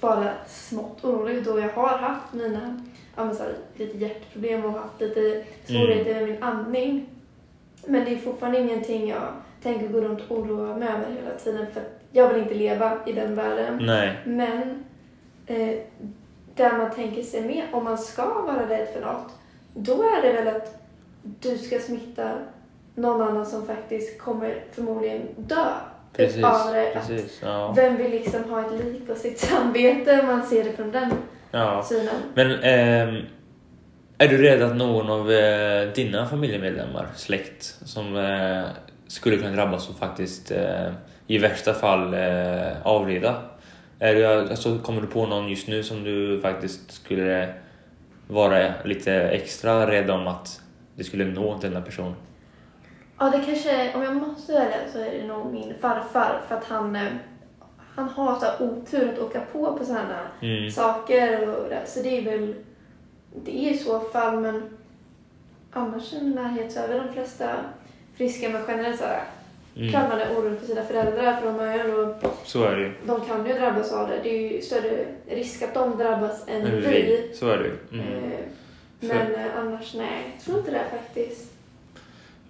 [0.00, 2.82] vara smått orolig då jag har haft mina
[3.16, 7.06] ja, så här, lite hjärtproblem och haft lite svårigheter med min andning.
[7.84, 11.66] Men det är fortfarande ingenting jag tänker gå runt och oroa mig över hela tiden
[11.72, 13.78] för jag vill inte leva i den världen.
[13.86, 14.18] Nej.
[14.24, 14.84] Men
[15.46, 15.78] eh,
[16.54, 19.32] där man tänker sig mer, om man ska vara rädd för något,
[19.74, 20.80] då är det väl att
[21.22, 22.32] du ska smitta
[22.94, 25.66] någon annan som faktiskt kommer förmodligen dö
[26.12, 26.42] Precis.
[26.94, 27.40] Precis.
[27.42, 27.72] Ja.
[27.76, 31.12] Vem vill liksom ha ett lik på sitt samvete om man ser det från den
[31.50, 31.82] ja.
[31.82, 32.14] synen?
[32.34, 33.22] Men ehm,
[34.18, 38.64] är du rädd att någon av eh, dina familjemedlemmar, släkt, som eh,
[39.06, 40.92] skulle kunna drabbas och faktiskt eh,
[41.26, 43.36] i värsta fall eh, avlida?
[43.98, 47.54] Är du, alltså, kommer du på någon just nu som du faktiskt skulle
[48.28, 50.60] vara lite extra rädd om att
[50.96, 52.14] det skulle nå denna person?
[53.18, 56.64] Ja, det kanske, om jag måste välja så är det nog min farfar för att
[56.64, 57.02] han, eh,
[58.00, 60.70] han har så otur att åka på på sådana Mm.
[60.70, 61.82] saker och det.
[61.86, 62.54] Så det är väl,
[63.44, 64.62] det är i så fall men
[65.72, 67.50] annars i min närhet så är väl de flesta
[68.16, 69.22] friska men generellt så här,
[69.76, 69.92] Mm.
[69.92, 72.92] kan man är orolig för sina föräldrar för de är ju ändå, Så är det
[73.06, 74.20] de kan ju drabbas av det.
[74.22, 77.30] Det är ju större risk att de drabbas än vi.
[77.34, 77.96] Så är det.
[77.96, 78.06] Mm.
[78.06, 78.38] Eh,
[79.00, 81.49] För- Men eh, annars nej, jag tror inte det faktiskt.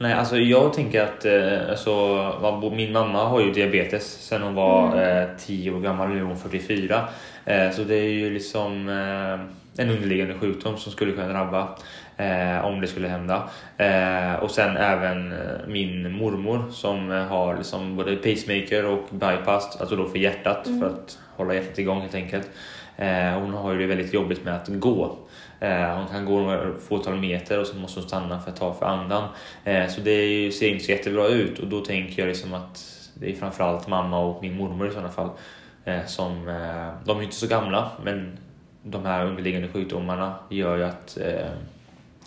[0.02, 4.92] Nej, alltså jag tänker att eh, alltså, min mamma har ju diabetes sen hon var
[4.92, 5.22] Mm.
[5.22, 7.08] eh, 10 år gammal, nu är hon 44.
[7.44, 11.68] Eh, så det är ju liksom eh, en underliggande sjukdom som skulle kunna drabba
[12.16, 13.42] eh, om det skulle hända.
[14.42, 15.34] Och sen även
[15.68, 20.80] min mormor som har liksom både pacemaker och bypass, alltså då för hjärtat, Mm.
[20.80, 22.50] för att hålla hjärtat igång helt enkelt.
[23.40, 25.16] Hon har ju det väldigt jobbigt med att gå.
[25.60, 28.74] Eh, hon kan gå några fåtal meter och så måste hon stanna för att ta
[28.74, 29.28] för andan.
[29.64, 32.54] Eh, så det är ju, ser inte så jättebra ut och då tänker jag liksom
[32.54, 35.30] att det är framförallt mamma och min mormor i sådana fall
[35.84, 38.38] eh, som, eh, de är ju inte så gamla men
[38.82, 41.50] de här underliggande sjukdomarna gör ju att eh,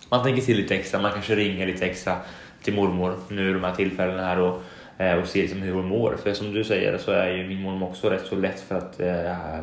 [0.10, 2.18] man tänker till lite extra, man kanske ringer lite extra
[2.64, 4.62] till mormor nu i de här tillfällena här och,
[4.98, 6.18] eh, och ser liksom hur hon mår.
[6.24, 9.00] För som du säger så är ju min mormor också rätt så lätt för att
[9.00, 9.60] eh,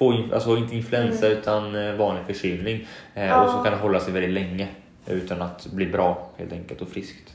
[0.00, 2.86] få, alltså inte influensa utan eh, vanlig förkylning.
[3.14, 3.44] Eh, Ja.
[3.44, 4.68] Och så kan det hålla sig väldigt länge
[5.06, 7.34] utan att bli bra helt enkelt och friskt.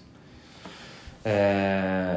[1.24, 2.16] Eh,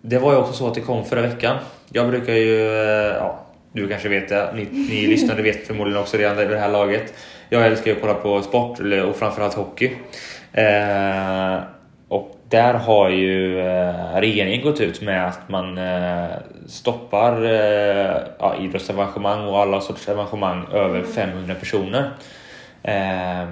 [0.00, 1.56] det var ju också så att det kom förra veckan.
[1.92, 3.40] Jag brukar ju, eh, ja,
[3.72, 7.14] du kanske vet det, ni, ni lyssnare vet förmodligen också redan det här laget.
[7.48, 9.90] Jag älskar ju att kolla på sport och framförallt hockey.
[10.52, 11.60] Eh,
[12.08, 16.30] och där har ju eh, regeringen gått ut med att man eh,
[16.66, 22.10] stoppar eh, ja, idrottsarrangemang och alla sorters arrangemang över 500 personer.
[22.82, 23.44] Eh,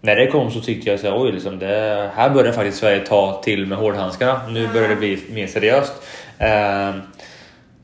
[0.00, 3.40] när det kom så tyckte jag så oj, liksom det, här börjar faktiskt Sverige ta
[3.44, 4.40] till med hårdhandskarna.
[4.48, 5.92] Nu börjar det bli mer seriöst.
[6.38, 6.90] Eh,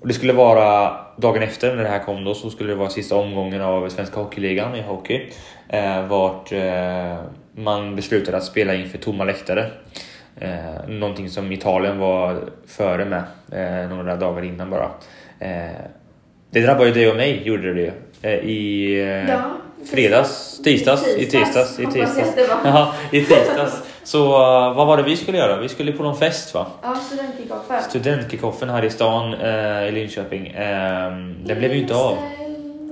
[0.00, 2.90] och det skulle vara dagen efter när det här kom då så skulle det vara
[2.90, 5.30] sista omgången av Svenska Hockeyligan i hockey.
[5.68, 6.52] Eh, vart
[7.56, 9.70] man beslutade att spela inför tomma läktare.
[10.40, 14.90] Eh, någonting som Italien var före med eh, några dagar innan bara.
[15.38, 15.70] Eh,
[16.50, 17.92] det drabbar ju dig och mig gjorde det ju.
[18.22, 19.42] Eh, I eh, Ja,
[19.90, 22.32] fredags, tisdags, i tisdags, i tisdags.
[22.64, 23.82] Ja, i tisdags.
[24.04, 25.60] Så eh, vad var det vi skulle göra?
[25.60, 26.66] Vi skulle på någon fest va?
[26.82, 27.82] Ja, studentkickoffen.
[27.82, 30.46] Studentkickoffen här i stan, eh, i Linköping.
[30.46, 31.10] Eh,
[31.44, 32.16] den blev ju inte av.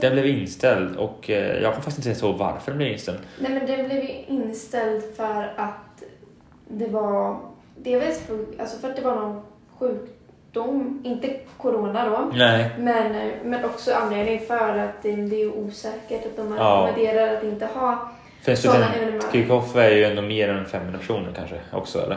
[0.01, 3.19] Den blev inställd och eh, jag kommer faktiskt inte ens ihåg varför den blev inställd.
[3.39, 5.92] Nej men den blev ju inställd för att
[6.73, 7.37] det var
[7.77, 9.43] delvis för, alltså för att det var någon
[9.79, 12.31] sjukdom, inte corona då.
[12.37, 12.71] Nej.
[12.79, 16.87] Men, eh, men också anledning för att det, det är osäkert att de Ja.
[16.89, 18.11] rekommenderar att inte ha
[18.43, 19.33] För en sådana student evenemang.
[19.33, 22.17] kick-off är ju ändå mer än 500 personer kanske också eller?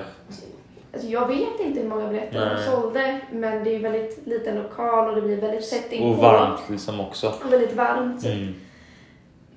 [0.94, 2.66] Alltså jag vet inte hur många biljetter de Nej.
[2.66, 6.08] sålde men det är väldigt liten lokal och det blir väldigt tätt inpå.
[6.08, 7.34] Och varmt liksom också.
[7.46, 8.26] Och väldigt varmt.
[8.26, 8.56] Mm.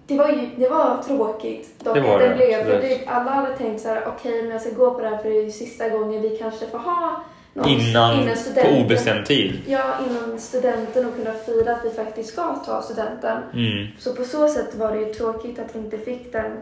[0.08, 2.64] Det var ju det var tråkigt dock Det var det, det blev.
[2.64, 5.16] För det, alla hade tänkt så här: okej men jag ska gå på det här
[5.16, 8.84] för det är ju sista gången vi kanske får ha någon, Innan, på studenten.
[8.84, 9.60] obestämd tid.
[9.66, 13.42] Ja, innan studenten och kunna fira att vi faktiskt ska ta studenten.
[13.54, 13.86] Mm.
[13.98, 16.52] Så på så sätt var det ju tråkigt att vi inte fick den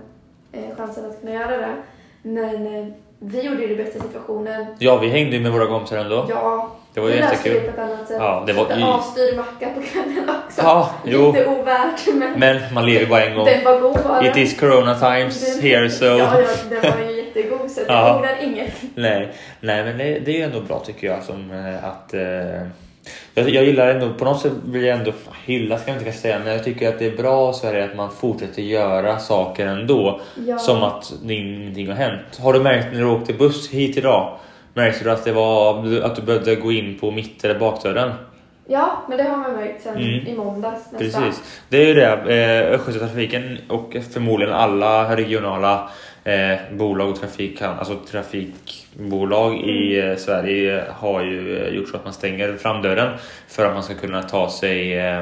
[0.52, 1.74] eh, chansen att kunna göra det.
[2.22, 2.86] Men eh,
[3.18, 4.66] vi gjorde ju det bästa situationen.
[4.78, 6.26] Ja, vi hängde ju med våra kompisar ändå.
[6.28, 7.54] Ja, Det var ju jättekul.
[7.54, 8.16] det på ett annat sätt.
[8.20, 10.62] Ja, det var ju- avstyrd macka på kvällen också.
[10.62, 11.26] Ja, jo.
[11.32, 13.44] Lite ovärt men, Men man lever bara en gång.
[13.44, 16.04] den var god var It is corona times Den- here so.
[16.04, 16.38] Ja, ja,
[16.70, 18.72] den var ju jättegod så jag ångrar inget.
[18.94, 19.28] Nej,
[19.60, 21.22] nej men det, det är ju ändå bra tycker jag.
[21.22, 22.20] Som, eh, att, eh,
[23.34, 25.12] jag, jag gillar ändå, på något sätt vill jag ändå
[25.44, 27.96] hylla ska jag inte säga, men jag tycker att det är bra i Sverige att
[27.96, 30.20] man fortsätter göra saker ändå.
[30.46, 30.58] Ja.
[30.58, 32.38] Som att det ingenting har hänt.
[32.42, 34.38] Har du märkt när du åkte buss hit idag?
[34.76, 38.12] Märkte du att, det var, att du behövde gå in på mitt eller bakdörren?
[38.68, 40.26] Ja, men det har man märkt sen Mm.
[40.26, 40.98] i måndags nästan.
[41.22, 41.62] Precis.
[41.68, 42.34] Det är ju det.
[42.66, 45.90] Eh, Östgötatrafiken och förmodligen alla regionala
[46.24, 52.04] eh, bolag och trafik, alltså trafikbolag i eh, Sverige har ju eh, gjort så att
[52.04, 55.18] man stänger framdörren för att man ska kunna ta sig eh,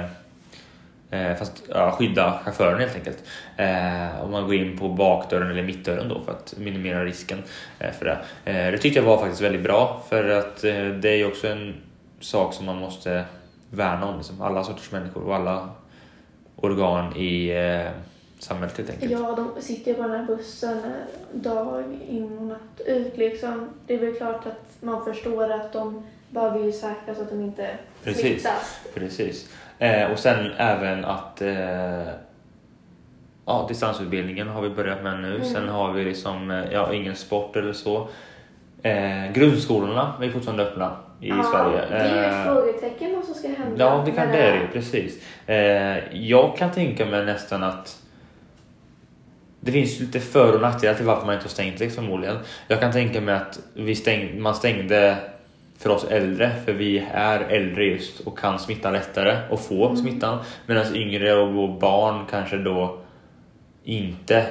[1.11, 3.19] eh, fast ja, skydda chauffören helt enkelt.
[3.57, 7.43] Eh, om man går in på bakdörren eller mittdörren då för att minimera risken
[7.79, 8.19] eh, för det.
[8.45, 11.49] Eh, det tyckte jag var faktiskt väldigt bra för att eh, det är ju också
[11.49, 11.75] en
[12.21, 13.25] sak som man måste
[13.71, 14.17] värna om.
[14.17, 14.43] Liksom.
[14.43, 15.69] Alla sorters människor och alla
[16.57, 17.53] organ i
[18.39, 19.13] samhället helt enkelt.
[19.13, 20.81] Ja, de sitter ju på den här bussen
[21.33, 23.69] dag in och natt ut liksom.
[23.87, 27.41] Det är väl klart att man förstår att de behöver ju säkra så att de
[27.41, 27.71] inte
[28.05, 28.21] Precis.
[28.23, 28.81] smittas.
[28.95, 29.49] Precis.
[29.79, 32.03] Eh, och sen även att eh,
[33.47, 35.35] ja, distansutbildningen har vi börjat med nu.
[35.35, 35.45] Mm.
[35.45, 38.09] Sen har vi liksom, eh, ja, ingen sport eller så.
[38.83, 41.85] Eh, grundskolorna är fortfarande öppna i ja, Sverige.
[41.91, 43.75] Det är ju Eh, ett frågetecken vad som ska hända.
[43.79, 45.23] Ja, det kan det är det precis.
[45.47, 48.01] Eh, jag kan tänka mig nästan att
[49.61, 52.37] det finns lite för och nackdelar till varför man inte har stängt det förmodligen.
[52.69, 55.17] Jag kan tänka mig att vi stäng, man stängde
[55.79, 59.97] för oss äldre, för vi är äldre just och kan smitta lättare och få Mm.
[59.97, 60.39] smittan.
[60.67, 62.99] Medan yngre och barn kanske då
[63.85, 64.47] inte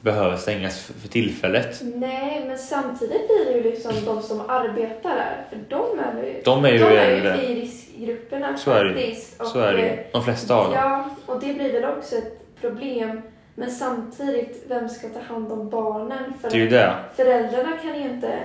[0.00, 1.80] behöver stängas för tillfället.
[1.94, 6.42] Nej, men samtidigt blir det ju liksom de som arbetar där, för de är ju,
[6.44, 7.36] De är ju de är äldre.
[7.36, 9.14] ju i riskgrupperna Så är det.
[9.38, 10.74] Och, Så är det eh, De flesta av dem.
[10.74, 13.22] Ja, och det blir väl också ett problem.
[13.54, 16.34] Men samtidigt, vem ska ta hand om barnen?
[16.40, 16.94] För Det är ju det.
[17.16, 18.38] föräldrarna kan ju inte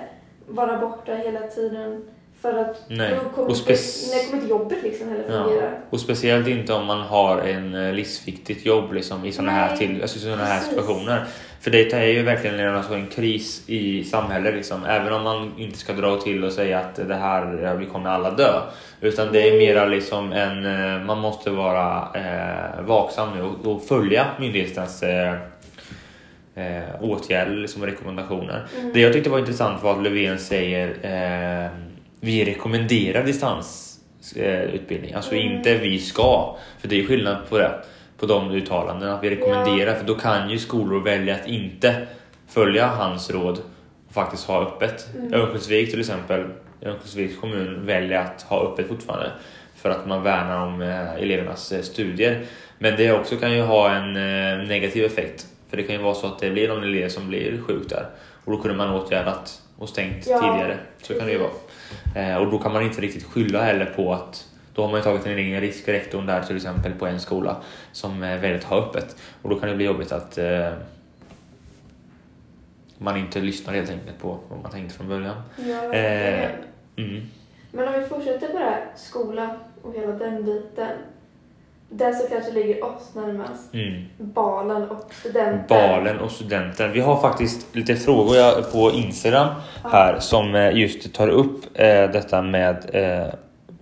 [0.47, 2.05] vara borta hela tiden
[2.41, 3.11] för att Nej.
[3.23, 5.43] då kommer, Och inte, spec- när kommer inte jobbet liksom heller Ja.
[5.43, 5.69] fungera.
[5.89, 10.01] Och speciellt inte om man har en eh, livsviktigt jobb liksom, i sådana här, till,
[10.01, 10.69] alltså, såna här precis.
[10.69, 11.25] situationer.
[11.61, 14.55] För det är ju verkligen en, alltså, en kris i samhället.
[14.55, 14.85] Liksom.
[14.85, 18.09] Även om man inte ska dra till och säga att det här, ja, vi kommer
[18.09, 18.61] alla dö.
[19.01, 19.57] Utan det är Mm.
[19.57, 25.33] mera liksom en, eh, man måste vara eh, vaksam nu och, och följa myndighetens eh,
[26.55, 28.67] eh, åtgärder liksom, och rekommendationer.
[28.79, 28.93] Mm.
[28.93, 31.69] Det jag tyckte var intressant var att Löfven säger eh,
[32.19, 35.55] vi rekommenderar distansutbildning, alltså Mm.
[35.57, 36.57] inte vi ska.
[36.79, 37.71] För det är skillnad på det,
[38.17, 39.95] på de uttalandena, att vi rekommenderar.
[39.95, 41.95] För då kan ju skolor välja att inte
[42.47, 43.59] följa hans råd
[44.07, 45.07] och faktiskt ha öppet.
[45.17, 45.33] Mm.
[45.33, 46.45] Örnsköldsvik till exempel,
[46.81, 49.31] Örnsköldsviks kommun väljer att ha öppet fortfarande
[49.75, 52.45] för att man värnar om eh, elevernas eh, studier.
[52.79, 55.45] Men det också kan ju ha en eh, negativ effekt.
[55.69, 58.05] För det kan ju vara så att det blir någon elev som blir sjuk där.
[58.45, 60.77] Och då kunde man åtgärdat och stängt Ja, tidigare.
[61.01, 61.49] Så kan det ju vara.
[62.15, 65.03] Eh, och då kan man inte riktigt skylla heller på att då har man ju
[65.03, 67.55] tagit en egen risk, rektorn där till exempel på en skola
[67.91, 69.15] som eh, väljer att ha öppet.
[69.41, 70.71] Och då kan det bli jobbigt att eh,
[72.97, 75.41] man inte lyssnar helt enkelt på vad man tänkte från början.
[75.55, 76.49] Ja, Eh,
[76.95, 77.21] mm.
[77.71, 80.97] Men om vi fortsätter på det här, skola och hela den biten.
[81.89, 84.03] Den som kanske ligger oss närmast, Mm.
[84.17, 85.65] balen och studenten.
[85.67, 86.91] Balen och studenten.
[86.91, 89.47] Vi har faktiskt lite frågor på Instagram
[89.83, 93.33] här som eh, just tar upp eh, detta med eh,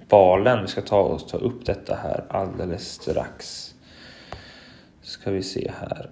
[0.10, 0.62] balen.
[0.62, 3.72] Vi ska ta och ta upp detta här alldeles strax.
[5.02, 6.10] Ska vi se här.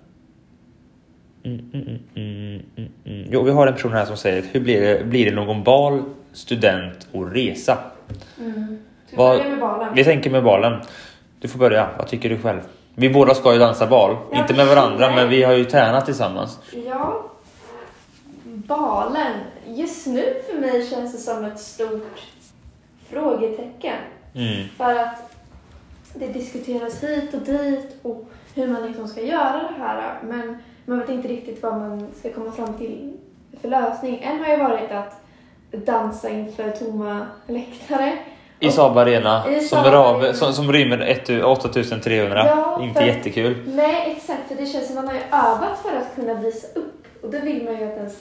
[1.45, 3.27] Mm, mm, mm, mm, mm, mm.
[3.31, 6.03] Jo, vi har en person här som säger hur blir det, blir det någon bal,
[6.33, 7.77] student och resa?
[9.15, 9.41] Vad-?
[9.95, 10.81] Vi tänker med balen.
[11.43, 11.89] Du får börja.
[11.97, 12.59] Vad tycker du själv?
[12.95, 14.17] Vi båda ska ju dansa bal.
[14.31, 15.15] Ja, Inte med varandra, nej.
[15.15, 16.59] men vi har ju tränat tillsammans.
[16.87, 17.25] Ja.
[18.43, 19.33] Balen.
[19.67, 22.19] Just nu för mig känns det som ett stort
[23.09, 23.97] frågetecken.
[24.35, 24.67] Mm.
[24.77, 25.35] För att
[26.13, 30.19] det diskuteras hit och dit och hur man liksom ska göra det här.
[30.23, 33.13] Men man vet inte riktigt vad man ska komma fram till
[33.61, 34.19] för lösning.
[34.23, 35.21] En har ju varit att
[35.85, 38.17] dansa inför tomma läktare.
[38.67, 40.33] I Saab Arena, I som, Saab rav, Arena.
[40.33, 42.45] som, som rymmer ett- 8300.
[42.47, 43.55] Ja, Inte för- jättekul.
[43.67, 44.39] Nej, exakt.
[44.47, 47.03] För det känns som att man har övat för att kunna visa upp.
[47.23, 48.17] Och då vill man ju att ens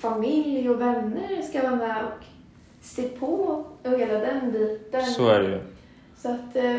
[0.00, 2.24] familj och vänner ska vara med och
[2.82, 5.04] se på och hela den biten.
[5.06, 5.60] Så är det ju.
[6.22, 6.56] Så att...
[6.56, 6.76] eh,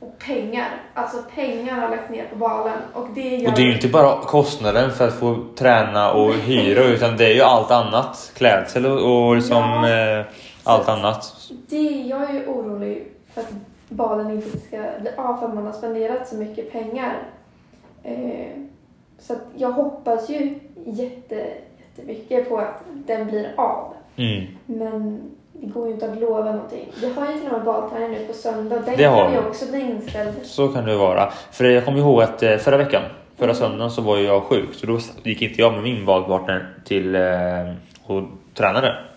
[0.00, 0.68] Och pengar.
[0.94, 2.78] Alltså pengar har lagt ner på balen.
[2.94, 3.50] Och det gör...
[3.50, 7.24] Och det är ju inte bara kostnaden för att få träna och hyra utan det
[7.26, 8.32] är ju allt annat.
[8.36, 10.18] Klädsel och, och liksom Ja.
[10.18, 10.24] eh,
[10.64, 11.34] allt annat.
[11.68, 13.52] Det, jag är ju orolig för att
[13.88, 17.22] balen inte ska bli av för att man har spenderat så mycket pengar.
[18.02, 18.48] Eh,
[19.18, 21.46] så jag hoppas ju jätte,
[21.78, 23.92] jättemycket på att den blir av.
[24.16, 24.46] Mm.
[24.66, 25.20] Men
[25.52, 26.86] det går ju inte att lova någonting.
[27.00, 28.76] Vi har ju till och med balträning nu på söndag.
[28.76, 30.34] Den Det kan ju också bli inställd.
[30.42, 31.30] Så kan det vara.
[31.52, 33.02] För jag kommer ihåg att eh, förra veckan,
[33.36, 37.14] förra söndagen så var jag sjuk så då gick inte jag med min badpartner till
[37.14, 37.22] eh,
[38.06, 38.22] och
[38.54, 39.07] tränade.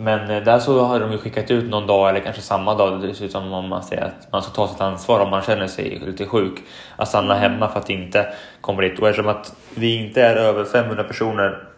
[0.00, 3.02] Men eh, där så har de ju skickat ut någon dag eller kanske samma dag
[3.02, 6.26] dessutom om man säger att man ska ta sitt ansvar om man känner sig lite
[6.26, 6.58] sjuk.
[6.96, 8.26] Att stanna hemma för att inte
[8.60, 8.98] komma dit.
[8.98, 11.68] Och eftersom att vi inte är över 500 personer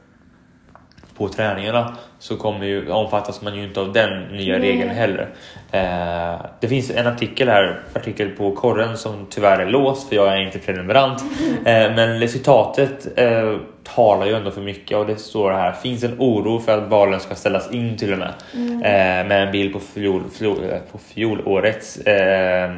[1.17, 4.69] på träningarna så kommer ju, omfattas man ju inte av den nya Nej.
[4.69, 5.29] regeln heller.
[5.71, 10.29] Eh, det finns en artikel här, artikel på korren som tyvärr är låst för jag
[10.29, 11.23] är inte prenumerant.
[11.65, 15.73] Eh, men citatet eh, talar ju ändå för mycket och det står här.
[15.73, 18.33] Finns en oro för att balen ska ställas in till och med.
[18.55, 22.73] Eh, med en bild på, fjol, fjol, eh, på fjolårets eh,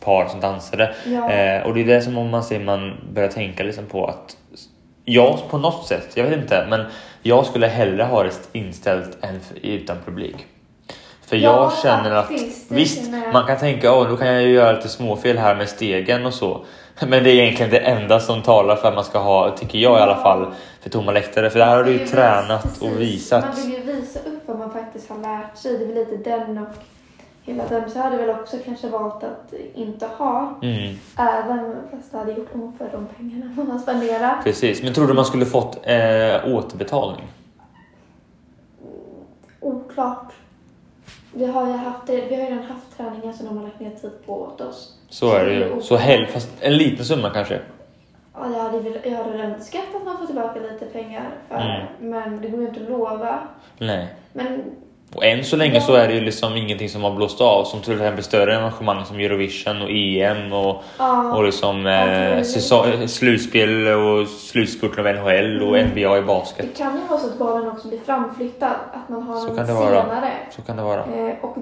[0.00, 0.94] par som dansade.
[1.04, 1.64] Ja.
[1.64, 4.36] Och det är det som om man ser man börjar tänka liksom på att
[5.04, 6.80] jag på något sätt, jag vet inte, men
[7.26, 10.36] jag skulle hellre ha det inställt än utan publik.
[11.26, 12.30] För jag Ja, känner att
[12.68, 13.32] visst, känner jag.
[13.32, 16.34] man kan tänka åh, då kan jag ju göra lite småfel här med stegen och
[16.34, 16.64] så.
[17.08, 19.98] Men det är egentligen det enda som talar för att man ska ha, tycker jag
[19.98, 21.50] i alla fall, för tomma läktare.
[21.50, 22.82] För där har du ju tränat precis.
[22.82, 23.44] och visat.
[23.44, 25.78] Man vill ju visa upp vad man faktiskt har lärt sig.
[25.78, 26.68] Det är väl lite den och
[27.44, 27.90] hela den.
[27.90, 30.54] Så jag hade väl också kanske valt att inte ha.
[30.62, 34.44] Mm, Även fast det hade gjort nog för de pengarna man har spenderat.
[34.44, 34.82] precis.
[34.82, 37.26] Men tror du man skulle fått eh, återbetalning?
[39.60, 40.32] Oklart.
[41.34, 44.12] Vi har ju haft vi har redan haft träningar som de har lagt ner tid
[44.26, 44.98] på åt oss.
[45.08, 45.80] Så är det ju.
[45.82, 47.60] Så hell, fast en liten summa kanske.
[48.34, 51.86] Ja, jag hade, väl- jag hade önskat att man får tillbaka lite pengar för Mm.
[52.10, 53.38] men det går ju inte att lova.
[53.78, 54.14] Nej.
[54.32, 54.62] Men
[55.14, 57.80] Och än så länge så är det ju liksom ingenting som har blåst av som
[57.80, 63.86] till exempel större arrangemang som Eurovision och EM och, ja, och liksom eh, säsong, slutspel
[63.88, 65.90] och slutspurten av NHL och Mm.
[65.90, 66.66] NBA i basket.
[66.72, 68.70] det kan ju vara så att balen också blir framflyttad.
[68.92, 70.02] Att man har Så den kan det vara.
[70.02, 70.30] senare.
[70.56, 71.00] Så kan det vara.
[71.00, 71.56] Eh, och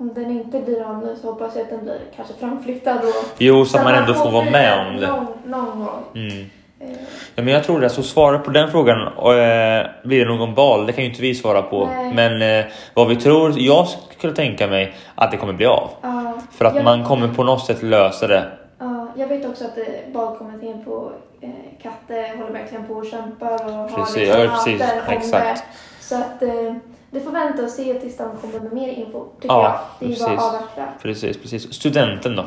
[0.00, 2.96] om den inte blir av nu så hoppas jag att den blir kanske framflyttad.
[2.96, 5.06] Och, Jo, så att man ändå får vara med om det.
[5.06, 6.02] Någon, någon gång.
[6.14, 6.44] Mm.
[6.80, 6.88] Eh,
[7.34, 7.88] Ja, men jag tror det.
[7.90, 10.86] Så svaret på den frågan, eh, blir det någon bal?
[10.86, 11.86] Det kan ju inte vi svara på.
[11.86, 12.14] Nej.
[12.14, 12.64] Men eh,
[12.94, 13.86] vad vi tror, jag
[14.18, 15.90] skulle tänka mig att det kommer bli av.
[16.02, 18.44] ja, För att man kommer på något sätt lösa det.
[18.78, 21.48] ja, jag vet också att eh, balkommittén på eh,
[21.82, 25.64] Katte håller verkligen på och kämpar och har Precis, liksom ja, precis, exakt.
[25.64, 26.04] det.
[26.04, 26.74] Så att eh,
[27.10, 29.24] det får vänta och se tills de kommer med mer info.
[29.40, 29.62] Tycker Ja,
[30.00, 30.08] jag.
[30.08, 30.44] Det är ju bara precis.
[30.44, 30.82] att avvakta.
[31.02, 31.72] Precis, precis.
[31.74, 32.44] Studenten då?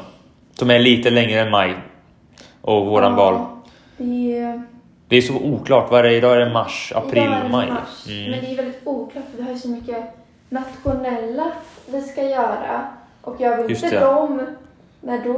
[0.54, 1.74] Som är lite längre än maj.
[2.62, 3.40] Och våran bal.
[3.98, 4.62] Det är,
[5.08, 5.92] Det är så oklart.
[5.92, 6.36] Vad är det idag?
[6.36, 7.70] Är det mars, april, Idag är det maj?
[7.70, 8.32] mars, Mm.
[8.32, 9.98] Men det är väldigt oklart för vi har ju så mycket
[10.50, 11.52] nationella
[11.92, 12.88] vi ska göra.
[13.22, 14.42] Och jag vill Just inte dem.
[15.04, 15.34] Nej, då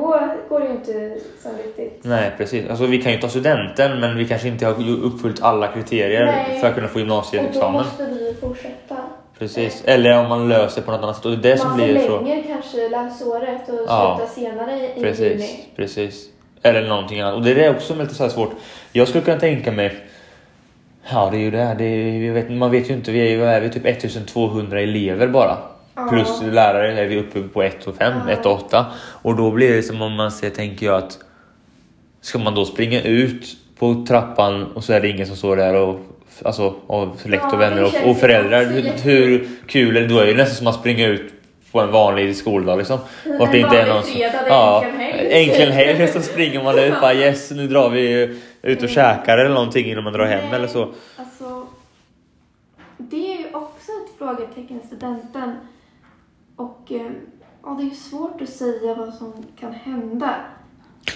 [0.49, 1.99] går det ju inte så riktigt.
[2.03, 2.69] Nej, precis.
[2.69, 6.59] Alltså, vi kan ju ta studenten, men vi kanske inte har uppfyllt alla kriterier Nej.
[6.59, 7.71] för att kunna få Och då gymnasieexamen.
[7.73, 8.95] måste vi fortsätta.
[9.39, 9.83] Precis.
[9.85, 11.25] Eller om man löser på något annat sätt.
[11.25, 12.07] Och det det som Man blir så.
[12.07, 14.19] förlänger kanske läsåret och Ja.
[14.19, 15.65] slutar senare i Precis, juni.
[15.75, 16.29] precis.
[16.63, 17.35] Eller någonting annat.
[17.35, 18.51] Och det är också lite så svårt.
[18.91, 19.95] Jag skulle kunna tänka mig
[21.11, 21.57] Ja, det är ju det.
[21.57, 21.75] här.
[21.75, 23.11] det är, vet, man vet ju inte.
[23.11, 25.57] Vi är ju är vi, typ 1200 elever bara.
[25.95, 26.07] Ja.
[26.09, 28.33] Plus lärare är vi uppe på 1 och 5, Ja.
[28.33, 28.85] 1 och 8.
[29.21, 31.17] Och då blir det som om man ser, tänker jag att
[32.21, 33.45] ska man då springa ut
[33.79, 35.99] på trappan och så är det ingen som står där och
[36.45, 38.65] alltså av släkt och vänner och, och föräldrar.
[39.03, 40.07] hur kul är det?
[40.07, 41.33] Då är det nästan som att springa ut
[41.73, 42.99] på en vanlig skoldag liksom.
[43.25, 44.19] En Vart det inte är någon som...
[44.47, 44.85] Ja,
[45.29, 46.07] enkel helg.
[46.07, 50.03] Så springer man ut bara yes, nu drar vi ut och käkar eller någonting innan
[50.03, 50.91] man drar hem Nej, eller så.
[51.15, 51.67] Alltså,
[52.97, 55.55] det är ju också ett frågetecken, studenten.
[56.55, 57.11] Och eh,
[57.63, 60.35] ja, det är ju svårt att säga vad som kan hända.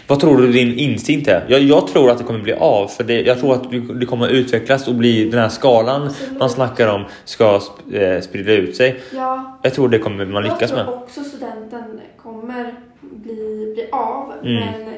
[0.07, 1.45] Vad tror du din instinkt är?
[1.47, 2.87] Jag, jag tror att det kommer bli av.
[2.87, 6.39] För det, jag tror att det det kommer utvecklas och bli den här skalan Absolut.
[6.39, 7.61] man snackar om ska
[7.93, 8.99] eh, sprida ut sig.
[9.15, 10.93] Ja, Jag tror det kommer man lyckas jag tror med.
[10.93, 11.83] också studenten
[12.23, 14.33] kommer bli, bli av.
[14.43, 14.53] Mm.
[14.55, 14.93] Men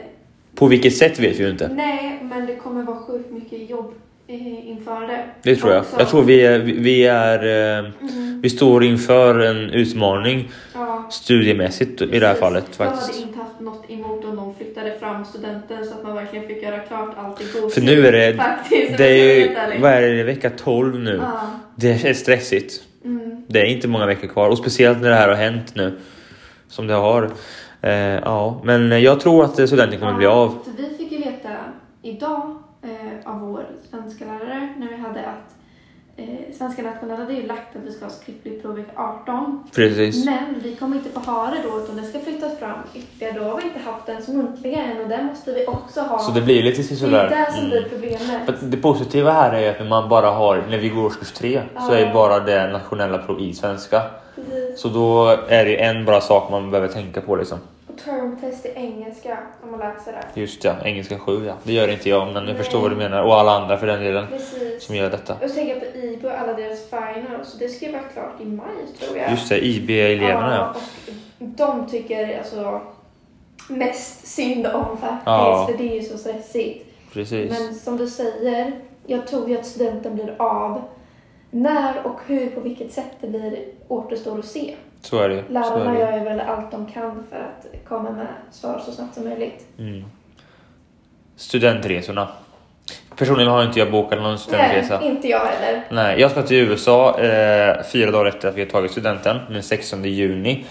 [0.56, 1.68] På vilket sätt vet vi ju inte.
[1.68, 3.94] nej, men det kommer vara sjukt mycket jobb
[4.34, 5.24] inför det.
[5.42, 5.82] Det tror jag.
[5.82, 5.96] Också.
[6.00, 7.44] Jag tror vi är, vi- är
[7.80, 11.08] eh, Mm, vi står inför en utmaning ja.
[11.12, 13.22] studiemässigt i det här fallet Jag hade faktiskt.
[13.22, 16.80] inte haft något emot om de flyttade fram studenten så att man verkligen fick göra
[16.80, 20.24] klart allt i god För nu är det, Faktiskt, det är ju, vad är det,
[20.24, 21.20] vecka 12 nu.
[21.24, 21.42] Ja.
[21.76, 22.74] Det är stressigt.
[23.06, 23.44] Mm.
[23.48, 25.98] Det är inte många veckor kvar och speciellt när det här har hänt nu.
[26.68, 27.30] Som det har.
[27.82, 30.56] Eh, ja, men jag tror att studenten kommer bli av.
[30.66, 31.50] För vi fick ju veta
[32.02, 35.56] idag eh, av vår svenska lärare när vi hade att
[36.18, 39.64] eh, Svenska nationella är ju lagt att vi ska ha skriftligt prov vecka 18.
[39.76, 40.26] Precis.
[40.26, 43.40] Men vi kommer inte få ha det då utan det ska flyttas fram ytterligare.
[43.40, 46.20] Då har vi inte haft den som muntliga än och den måste vi också ha.
[46.20, 47.30] Så det blir lite det är sådär.
[47.30, 47.90] det som blir Mm.
[47.90, 48.50] problemet.
[48.50, 51.62] Att Det positiva här är att när man bara har, när vi går årskurs 3
[51.88, 52.14] så är Ja.
[52.14, 54.02] bara det nationella prov i svenska.
[54.36, 54.80] Precis.
[54.80, 57.58] Så då är det en bra sak man behöver tänka på liksom.
[58.00, 60.42] Och termtest i engelska om man läser det.
[60.42, 61.54] Just ja, engelska 7 ja.
[61.64, 63.24] Det gör inte jag men jag förstår vad du menar.
[63.24, 64.84] Och alla andra för den delen Precis.
[64.84, 65.34] som gör detta.
[65.34, 67.46] Och så tänker jag på IB och alla deras final.
[67.46, 68.68] Så det ska ju vara klart i maj
[69.00, 69.32] tror jag.
[69.32, 70.76] Just det, IB-eleverna ja.
[71.40, 72.82] och de tycker alltså
[73.68, 75.26] mest synd om faktiskt.
[75.26, 75.68] Ja.
[75.72, 76.86] För det är ju så stressigt.
[77.14, 77.52] Precis.
[77.52, 78.72] Men som du säger,
[79.06, 80.82] jag tror ju att studenten blir av.
[81.52, 84.76] När och hur, på vilket sätt det blir återstår att se.
[85.02, 85.44] Så är det.
[85.48, 86.00] Så är Lärarna det.
[86.00, 89.66] gör väl allt de kan för att komma med svar så snabbt som möjligt.
[89.80, 90.04] Mm.
[91.36, 92.28] Studentresorna.
[93.16, 95.00] Personligen har inte jag bokat någon studentresa.
[95.00, 95.84] Nej, inte jag heller.
[95.90, 99.64] Nej, jag ska till USA eh, fyra dagar efter att vi har tagit studenten, den
[99.64, 100.66] 16 juni.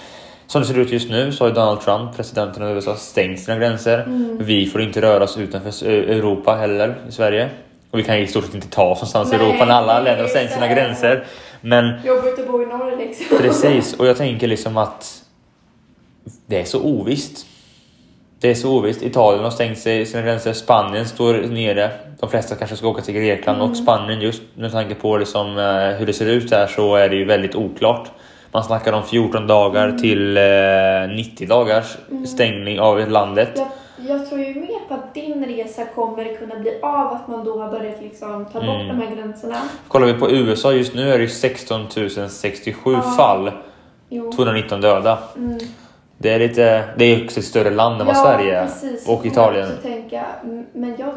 [0.46, 3.58] Som det ser ut just nu så har Donald Trump, presidenten av USA, stängt sina
[3.58, 3.98] gränser.
[3.98, 4.38] Mm.
[4.40, 7.48] Vi får inte röra oss utanför Europa heller i Sverige.
[7.90, 10.22] Och vi kan i stort sett inte ta oss någonstans i Europa när alla länder
[10.22, 11.24] har stängt sina gränser.
[11.60, 13.38] Men Jobbigt att bo i norr liksom.
[13.38, 15.22] Precis, och jag tänker liksom att
[16.46, 17.46] det är så ovisst.
[18.40, 19.02] Det är så ovisst.
[19.02, 21.90] Italien har stängt sig sina gränser, Spanien står nere.
[22.20, 23.70] De flesta kanske ska åka till Grekland Mm.
[23.70, 27.08] och Spanien just med tanke på liksom, eh, hur det ser ut där så är
[27.08, 28.10] det ju väldigt oklart.
[28.52, 29.98] Man snackar om 14 dagar Mm.
[30.00, 31.96] till eh, 90 dagars
[32.26, 33.50] stängning av landet.
[33.54, 33.66] Jag,
[34.08, 37.58] jag tror ju mer på att din resa kommer kunna bli av att man då
[37.62, 38.88] har börjat liksom ta bort Mm.
[38.88, 39.56] de här gränserna.
[39.88, 41.86] Kollar vi på USA just nu är det ju 16
[42.30, 43.00] 067 Ja.
[43.02, 43.50] fall,
[44.08, 44.32] Jo.
[44.32, 45.18] 219 döda.
[45.36, 45.58] Mm.
[46.18, 48.64] Det är, lite, det är också ett större land än vad Sverige är.
[48.66, 49.08] precis.
[49.08, 49.68] Och Italien.
[49.68, 50.26] också Tänka,
[50.72, 51.10] men jag,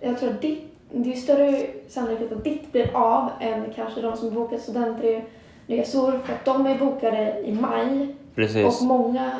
[0.00, 4.16] jag tror att ditt, det är större sannolikhet att ditt blir av än kanske de
[4.16, 6.20] som bokar studentresor.
[6.24, 8.14] För att de är bokade i maj.
[8.34, 8.80] Precis.
[8.80, 9.30] Och många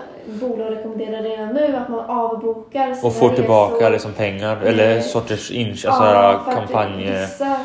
[0.41, 3.91] bolag rekommenderar redan nu att man avbokar sina Och får tillbaka resor.
[3.91, 7.11] liksom pengar eller Eh, sorters inch, Ja, alltså för att kampanj.
[7.11, 7.57] Vissa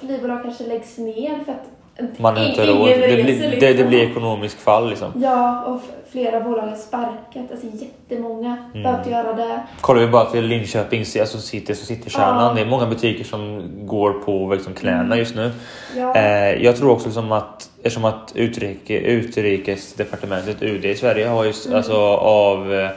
[0.00, 1.64] flygbolag kanske läggs ner för att
[2.16, 2.88] Man har inte råd.
[2.88, 3.76] Det, blir, det, liksom.
[3.76, 5.12] det blir ekonomisk fall liksom.
[5.22, 5.80] Ja, och
[6.12, 7.50] flera bolag har sparkat.
[7.50, 8.82] Alltså jättemånga Mm.
[8.82, 9.60] behövt göra det.
[9.80, 12.44] Kollar vi bara till Linköping, alltså city, så sitter kärnan.
[12.44, 12.52] Ja.
[12.54, 15.18] Det är många butiker som går på liksom knäna Mm.
[15.18, 15.50] just nu.
[15.96, 21.44] Ja, Eh, jag tror också liksom att eftersom att utrike, utrikesdepartementet, UD i Sverige har
[21.44, 21.76] ju Mm.
[21.76, 22.88] alltså av eh,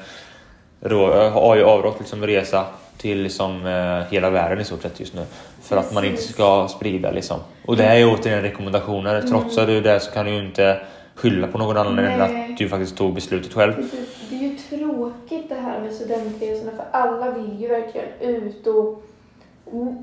[0.81, 2.65] rå, har ju avrått liksom resa
[3.01, 5.25] till liksom eh, hela världen i stort sett just nu.
[5.61, 7.39] För att man inte ska sprida liksom.
[7.65, 9.15] Och det är ju återigen rekommendationer.
[9.15, 9.29] Mm.
[9.31, 10.81] Trotsar du det så kan du ju inte
[11.15, 13.73] skylla på någon annan än att du faktiskt tog beslutet själv.
[13.73, 14.09] precis.
[14.29, 19.03] Det är ju tråkigt det här med studentresorna för alla vill ju verkligen ut och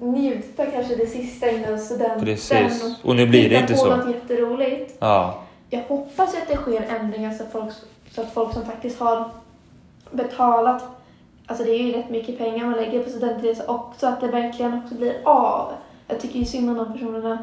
[0.01, 2.25] njuta kanske det sista innan studenten.
[2.25, 2.95] Precis.
[3.03, 3.97] Och nu blir det inte på så.
[3.97, 4.97] något jätteroligt.
[4.99, 7.73] Ja, Jag hoppas att det sker ändringar så att folk,
[8.15, 9.31] så att folk som faktiskt har
[10.11, 10.85] betalat,
[11.49, 14.83] alltså det är ju rätt mycket pengar man lägger på studentresa också, att det verkligen
[14.83, 15.73] också blir av.
[16.09, 17.39] Jag tycker ju synd om de personerna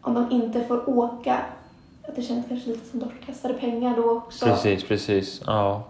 [0.00, 1.36] om de inte får åka.
[2.08, 4.46] Att det känns kanske lite som bortkastade pengar då också.
[4.46, 5.42] precis, precis.
[5.46, 5.82] Ja.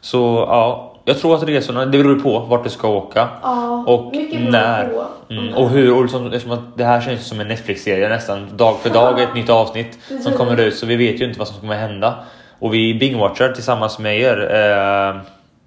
[0.00, 0.18] Så
[0.48, 3.28] ja, jag tror att resorna, det beror på vart du ska åka.
[3.42, 4.14] Ja, Och
[4.50, 4.88] när.
[4.88, 5.04] på.
[5.34, 8.56] Mm, och hur, och liksom, eftersom att det här känns som en Netflix-serie nästan.
[8.56, 10.76] Dag för dag ett nytt avsnitt som kommer ut.
[10.76, 12.14] Så vi vet ju inte vad som kommer hända.
[12.58, 15.20] Och vi bingwatchar tillsammans med er eh,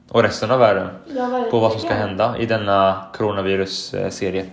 [0.09, 4.45] och resten av världen Ja, på vad som ska hända i denna coronavirus-serie.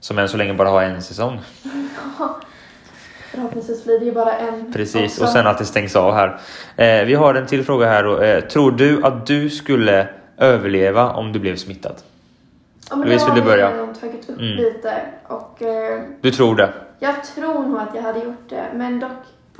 [0.00, 1.40] Som än så länge bara har en säsong.
[3.30, 5.22] Förhoppningsvis blir det ju bara en Precis, också.
[5.22, 6.38] och sen att det stängs av här.
[6.76, 8.02] Eh, vi har en till fråga här.
[8.04, 8.20] Då.
[8.20, 11.94] Eh, tror du att du skulle överleva om du blev smittad?
[12.90, 13.72] ja, men Louise, vill har du börja?
[13.72, 14.56] redan tagit upp Mm.
[14.56, 15.00] lite.
[15.26, 16.72] Och eh, Du tror det?
[16.98, 18.64] jag tror nog att jag hade gjort det.
[18.74, 19.10] Men dock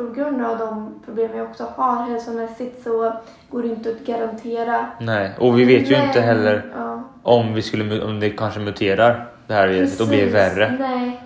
[0.07, 3.13] på grund av de problem vi också har hälsomässigt så
[3.51, 4.87] går det inte att garantera.
[5.01, 8.61] Nej, och vi vet ju Men- inte heller Ja, om, vi skulle, om det kanske
[8.61, 10.77] muterar det här viruset och blir värre.
[10.81, 11.21] Nej.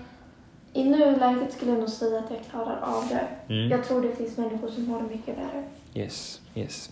[0.72, 3.54] I nuläget skulle jag nog säga att jag klarar av det.
[3.54, 3.70] Mm.
[3.70, 5.64] Jag tror det finns människor som har det mycket värre.
[5.94, 6.90] Yes, yes.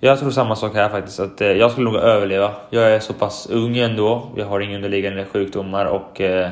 [0.00, 1.20] Jag tror samma sak här faktiskt.
[1.20, 2.50] Att, eh, jag skulle nog överleva.
[2.70, 4.28] Jag är så pass ung ändå.
[4.36, 6.50] Jag har inga underliggande sjukdomar och eh,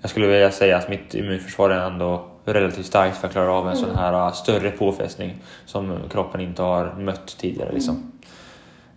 [0.00, 2.24] jag skulle vilja säga att mitt immunförsvar är ändå
[2.54, 5.34] relativt starkt för att klara av en sån här eh, större påfrestning
[5.66, 7.72] som kroppen inte har mött tidigare.
[7.72, 8.12] Liksom.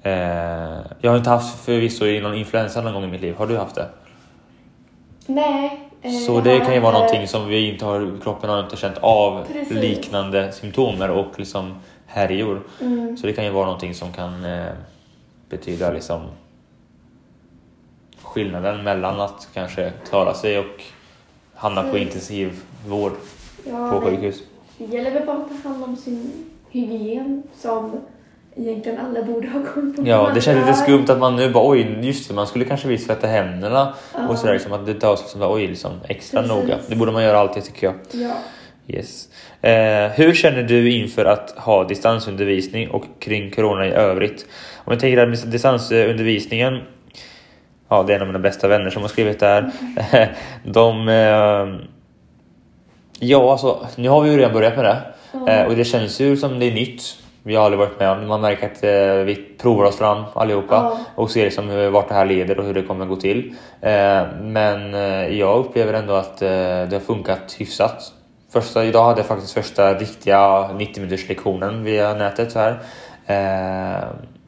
[0.03, 0.11] Eh,
[1.01, 3.35] jag har inte haft förvisso någon influensa någon gång i mitt liv.
[3.35, 3.89] Har du haft det?
[5.25, 5.79] Nej.
[6.01, 8.97] eh, Så det kan ju vara någonting som vi inte har, kroppen har inte känt
[8.97, 9.71] av Precis.
[9.71, 11.75] liknande symptomer och liksom
[12.07, 12.61] härjor.
[12.81, 13.17] Mm.
[13.17, 14.65] Så det kan ju vara någonting som kan eh,
[15.49, 16.21] betyda liksom
[18.23, 20.83] skillnaden mellan att kanske klara sig och
[21.55, 22.01] hamna på Mm.
[22.01, 23.11] intensiv vård
[23.69, 24.43] Ja, på det- sjukhus.
[24.77, 26.31] Det gäller väl bara att ta hand om sin
[26.69, 28.01] hygien som
[28.55, 30.01] egentligen alla borde ha koll på.
[30.05, 32.87] Ja, det känns lite skumt att man nu bara oj, just det, man skulle kanske
[32.87, 34.27] visst tvätta händerna Ja.
[34.27, 36.57] och sådär liksom att det tas bara, oj, liksom extra Precis.
[36.57, 36.77] noga.
[36.87, 37.95] Det borde man göra alltid tycker jag.
[38.11, 38.33] Ja.
[38.87, 39.29] Yes.
[39.61, 44.45] Eh, hur känner du inför att ha distansundervisning och kring corona i övrigt?
[44.77, 46.79] Om jag tänker med distansundervisningen.
[47.89, 49.71] Ja, det är en av mina bästa vänner som har skrivit där.
[50.63, 51.09] De...
[51.09, 51.87] Eh,
[53.21, 54.97] ja, alltså nu har vi ju redan börjat med det.
[55.51, 57.01] Eh, och det känns ju som det är nytt.
[57.43, 58.27] Vi har aldrig varit med om.
[58.27, 60.97] Man märker att eh, vi provar oss fram allihopa Ja.
[61.15, 63.53] och ser liksom hur, vart det här leder och hur det kommer gå till.
[63.81, 64.93] Eh, men
[65.37, 68.13] jag upplever ändå att det har funkat hyfsat.
[68.53, 72.51] Första, idag hade jag faktiskt första riktiga 90 minuters lektionen via nätet.
[72.51, 72.79] Så här.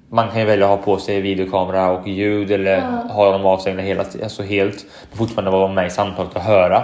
[0.10, 3.14] Man kan ju välja att ha på sig videokamera och ljud eller Ja.
[3.14, 4.86] ha dem avstängda hela alltså helt.
[5.10, 6.84] Men fortfarande vara med i samtalet och höra.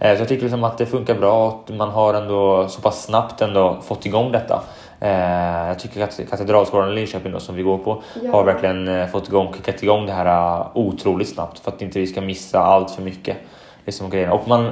[0.00, 3.04] Eh, Så jag tycker liksom att det funkar bra och man har ändå så pass
[3.04, 4.62] snabbt ändå fått igång detta.
[5.00, 8.32] Eh, Jag tycker att Katedralskolan i Linköping då, som vi går på Ja.
[8.32, 12.06] har verkligen eh, fått igång, kickat igång det här otroligt snabbt för att inte vi
[12.06, 13.36] ska missa allt för mycket.
[13.84, 14.32] Liksom grejerna.
[14.34, 14.66] Och man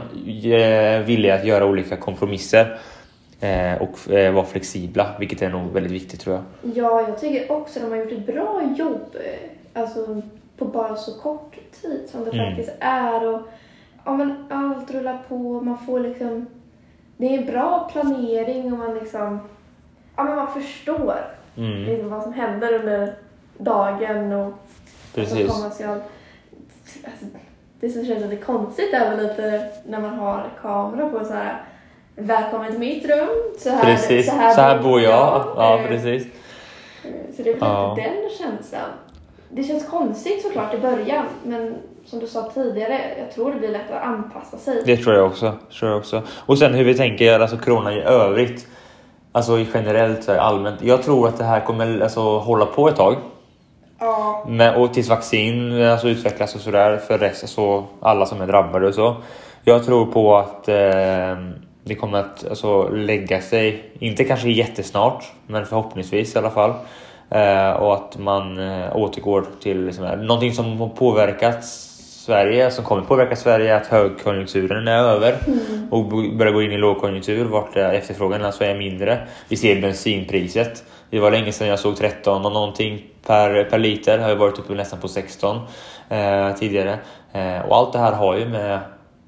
[0.44, 2.78] är villig att göra olika kompromisser
[3.80, 3.98] och
[4.34, 6.72] vara flexibla, vilket är nog väldigt viktigt tror jag.
[6.76, 9.16] ja, jag tycker också att de har gjort ett bra jobb.
[9.74, 10.22] Alltså
[10.58, 12.46] på bara så kort tid som det Mm.
[12.46, 13.34] faktiskt är.
[13.34, 13.40] Och,
[14.08, 15.38] ja, men allt rullar på.
[15.60, 16.46] Man får liksom...
[17.16, 19.40] Det är bra planering och man liksom...
[20.16, 21.14] Ja, men man förstår
[21.56, 23.14] Mm, liksom vad som händer under
[23.58, 24.52] dagen och
[25.14, 25.46] precis.
[25.46, 27.26] Så kommer ska, alltså,
[27.80, 31.62] det som känns lite konstigt är väl lite när man har kamera på så här.
[32.14, 33.28] Välkommen till mitt rum.
[33.58, 35.44] Så här, Precis, så här, bor jag.
[35.56, 36.26] Ja, Eh, precis.
[37.36, 37.94] Så det är väl Ja.
[37.96, 38.90] lite den känslan.
[39.50, 41.74] Det känns konstigt såklart i början, men
[42.10, 44.82] som du sa tidigare, jag tror det blir lättare att anpassa sig.
[44.84, 45.52] Det tror jag också.
[45.78, 46.22] Tror jag också.
[46.46, 48.66] Och sen hur vi tänker, alltså corona i övrigt.
[49.32, 50.82] Alltså generellt så här, allmänt.
[50.82, 53.16] Jag tror att det här kommer alltså, hålla på ett tag.
[53.98, 58.46] Ja, Men, och tills vaccin alltså, utvecklas och sådär för resten, alltså, alla som är
[58.46, 59.16] drabbade och så.
[59.64, 61.36] Jag tror på att eh,
[61.84, 66.72] det kommer att alltså, lägga sig, inte kanske jättesnart, men förhoppningsvis i alla fall.
[67.30, 71.87] Eh, och att man eh, återgår till liksom, någonting som har påverkat
[72.28, 75.34] Sverige, som kommer påverka Sverige, att högkonjunkturen är över
[75.90, 79.18] och bo- börjar gå in i lågkonjunktur vart efterfrågan alltså är mindre.
[79.48, 80.84] Vi ser bensinpriset.
[81.10, 84.18] Det var länge sedan jag såg 13 och någonting per, per liter.
[84.18, 85.56] Har ju varit uppe nästan på 16
[86.08, 86.98] eh, tidigare.
[87.32, 88.78] Eh, och allt det här har ju med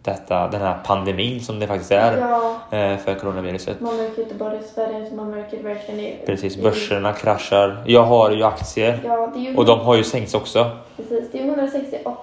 [0.02, 3.80] detta, den här pandemin som det faktiskt är ja, eh, för coronaviruset.
[3.80, 6.16] man märker inte bara i Sverige, utan man märker verkligen i...
[6.26, 7.82] Precis, i- börserna kraschar.
[7.86, 10.70] Jag har ju aktier Ja, ju och de har ju sänkts också.
[10.96, 12.22] Precis, det är 168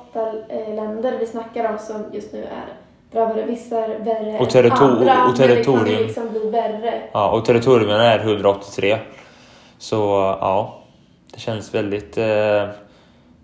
[0.49, 2.65] eh, länder vi snackar om som just nu är
[3.11, 3.43] drabbade.
[3.43, 5.87] Vissa är värre Och territor- än andra, och men det kan territorium.
[5.99, 7.01] ju liksom bli värre.
[7.11, 8.97] Ja, och territoriumen är 183.
[9.77, 9.95] Så
[10.41, 10.77] ja,
[11.33, 12.63] det känns väldigt eh,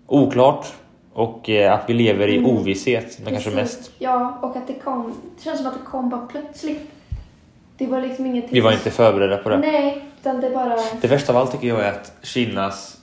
[0.06, 0.66] oklart
[1.14, 2.50] och eh, att vi lever i Mm.
[2.50, 3.18] ovisshet.
[3.24, 3.90] Men kanske mest.
[3.98, 5.14] Ja, och att det kom...
[5.36, 6.90] Det känns som att det kom bara plötsligt.
[7.78, 8.50] Det var liksom ingenting...
[8.54, 9.58] Vi var inte förberedda på det.
[9.58, 10.76] Nej, utan det bara...
[11.00, 12.96] Det värsta av allt tycker jag är att Kinas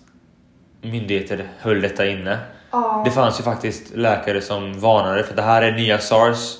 [0.81, 2.37] myndigheter höll detta inne.
[2.71, 6.57] Ja, Det fanns ju faktiskt läkare som varnade för det här är nya sars.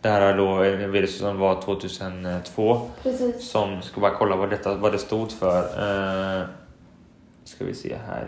[0.00, 2.80] Det här är då en virus som var 2002.
[3.02, 3.48] precis.
[3.50, 5.58] Som ska bara kolla vad, detta, vad det stod för.
[5.58, 6.46] Uh,
[7.44, 8.26] ska vi se här.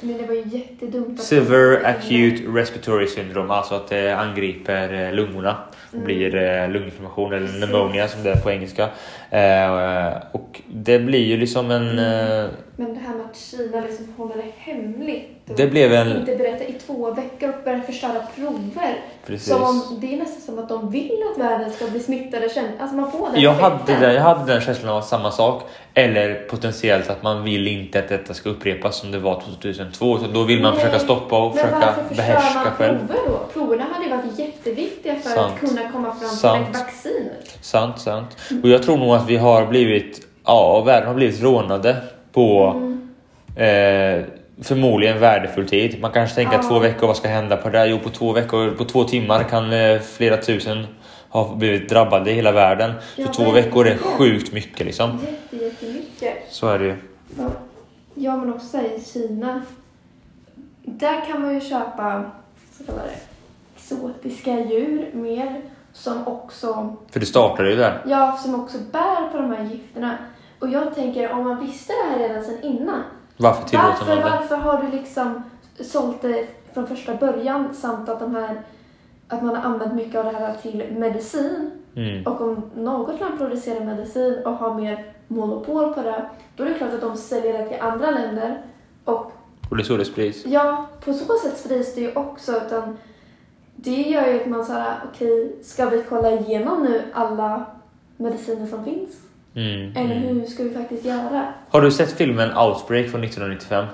[0.00, 1.20] Men det var ju jättedumt.
[1.20, 5.56] att- Severe acute respiratory syndrome, alltså att det angriper eh, lungorna
[5.94, 6.04] Mm.
[6.04, 7.64] blir eh, lunginflammation eller Precis.
[7.64, 8.88] pneumonia som det är på engelska.
[9.30, 11.88] Eh, och det blir ju liksom en...
[11.98, 12.44] Eh,
[12.76, 15.30] Men det här med att Kina liksom håller det hemligt.
[15.48, 16.16] Och Det blev en...
[16.16, 18.94] inte berättar i två veckor och börjar förstöra prover.
[19.26, 19.48] Precis.
[19.48, 22.44] Som om, det är nästan som att de vill att världen ska bli smittade.
[22.80, 23.94] Alltså man får den Jag effekten.
[23.94, 25.62] hade, den, jag hade den känslan av samma sak.
[25.94, 30.18] Eller potentiellt att man vill inte att detta ska upprepas som det var 2002.
[30.18, 32.98] Så då vill man Nej, försöka stoppa och Men försöka varför förstör behärska man själv.
[32.98, 33.38] prover då?
[33.52, 35.52] Proverna hade ju varit jätteviktiga för Sant.
[35.54, 36.66] att kunna komma fram Sant.
[36.66, 37.30] till ett vaccin.
[37.60, 38.36] Sant, sant.
[38.62, 41.96] Och jag tror nog att vi har blivit, ja, världen har blivit rånade
[42.32, 43.08] på Mm.
[43.56, 44.24] eh,
[44.62, 46.00] förmodligen värdefull tid.
[46.00, 46.62] Man kanske tänker Ja.
[46.62, 47.86] två veckor, vad ska hända på det där?
[47.86, 50.86] Jo, på två veckor, på två timmar kan eh, flera tusen
[51.28, 52.92] ha blivit drabbade i hela världen.
[53.16, 55.18] Så Ja, två veckor är sjukt mycket liksom.
[55.50, 56.34] Jätte, jättemycket.
[56.50, 56.96] Så är det ju.
[57.38, 57.44] Ja.
[58.14, 59.62] Ja, men också i Kina.
[60.82, 62.24] Där kan man ju köpa
[62.78, 63.08] så kallade
[63.92, 65.62] exotiska djur mer
[65.92, 68.02] som också, För det startade ju där.
[68.06, 70.18] ja, som också bär på de här gifterna.
[70.60, 73.02] Och jag tänker, om man visste det här redan sedan innan,
[73.36, 74.30] Varför tillåter varför, man det?
[74.30, 75.42] varför har du liksom
[75.80, 78.60] sålt det från första början samt att de här
[79.28, 82.26] att man har använt mycket av det här till medicin Mm.
[82.26, 86.24] och om något land producerar medicin och har mer monopol på det,
[86.56, 88.62] då är det klart att de säljer det till andra länder.
[89.04, 89.32] Och
[89.70, 90.46] Och det är så det sprids.
[90.46, 92.56] ja, på så sätt sprids det ju också.
[92.66, 92.98] Utan
[93.84, 97.66] det gör ju att man säger, okej, ska vi kolla igenom nu alla
[98.16, 99.10] mediciner som finns?
[99.56, 99.96] Mm.
[99.96, 100.28] Eller Mm.
[100.40, 101.46] hur ska vi faktiskt göra?
[101.70, 103.86] Har du sett filmen Outbreak från 1995?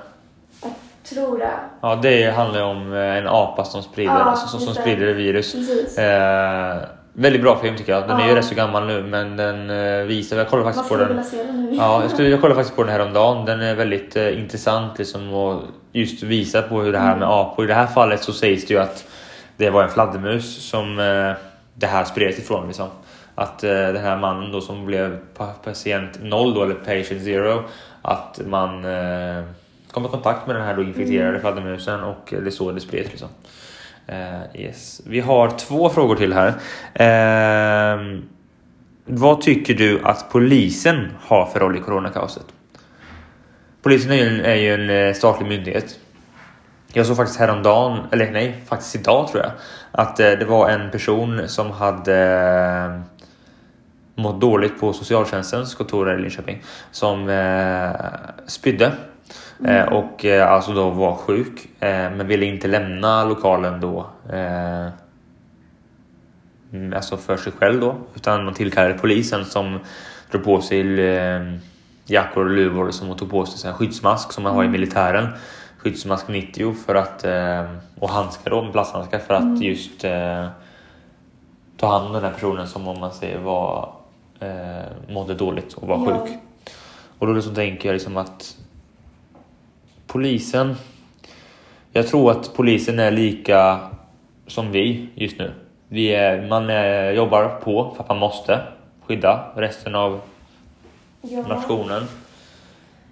[0.62, 0.72] Jag
[1.04, 1.50] tror det.
[1.80, 5.54] Ja, det handlar om eh, en apa som sprider, Ja, alltså, som, som sprider virus.
[5.98, 6.76] Eh,
[7.12, 8.08] väldigt bra film tycker jag.
[8.08, 8.36] Den är ju Ja.
[8.36, 11.08] rätt så gammal nu men den eh, visar, jag kollade Man faktiskt på den.
[11.08, 11.74] vilja se den nu.
[11.76, 13.44] Ja, jag, skulle, jag kollade faktiskt på den här om dagen.
[13.46, 15.62] Den är väldigt eh, intressant liksom och
[15.92, 17.64] just visar på hur det här med apor.
[17.64, 19.04] I det här fallet så sägs det ju att
[19.60, 21.32] det var en fladdermus som eh,
[21.74, 22.66] det här spreds ifrån.
[22.66, 22.88] Liksom.
[23.34, 27.62] Att eh, den här mannen då som blev pa- patient 0 då, eller patient 0,
[28.02, 29.44] att man eh,
[29.90, 31.40] kom i kontakt med den här då infekterade Mm.
[31.40, 33.10] fladdermusen och det är så det spreds.
[33.10, 33.28] Liksom.
[34.54, 35.00] Yes.
[35.06, 36.54] Vi har två frågor till här.
[36.94, 38.22] Ehm,
[39.04, 42.44] vad tycker du att polisen har för roll i coronakaoset?
[43.82, 45.99] Polisen är ju en, är ju en statlig myndighet.
[46.92, 49.52] Jag såg faktiskt häromdagen, eller nej, faktiskt idag tror jag,
[49.92, 53.00] att eh, det var en person som hade eh,
[54.14, 57.90] mått dåligt på socialtjänstens kontor här i Linköping som eh,
[58.46, 58.92] spydde
[59.66, 64.06] eh, och alltså då var sjuk men ville inte lämna lokalen då.
[66.72, 69.78] Mm, alltså för sig själv då utan man tillkallade polisen som
[70.30, 70.82] drog på sig
[72.06, 75.28] jackor och luvor som och tog på sig här skyddsmask som man har i militären.
[75.82, 77.70] Skyddsmask 90 för att eh,
[78.00, 80.48] och handskar då plasthandskar för att just eh,
[81.76, 83.92] ta hand om den här personen som om man säger var
[84.40, 86.26] eh, mådde dåligt och var Ja.
[86.26, 86.38] sjuk.
[87.18, 88.56] Och då liksom tänker jag liksom att
[90.06, 90.74] polisen.
[91.92, 93.80] Jag tror att polisen är lika
[94.46, 95.52] som vi just nu.
[95.88, 98.60] Vi är, man är, jobbar på för att man måste
[99.06, 100.20] skydda resten av
[101.22, 101.42] Ja.
[101.48, 102.02] nationen.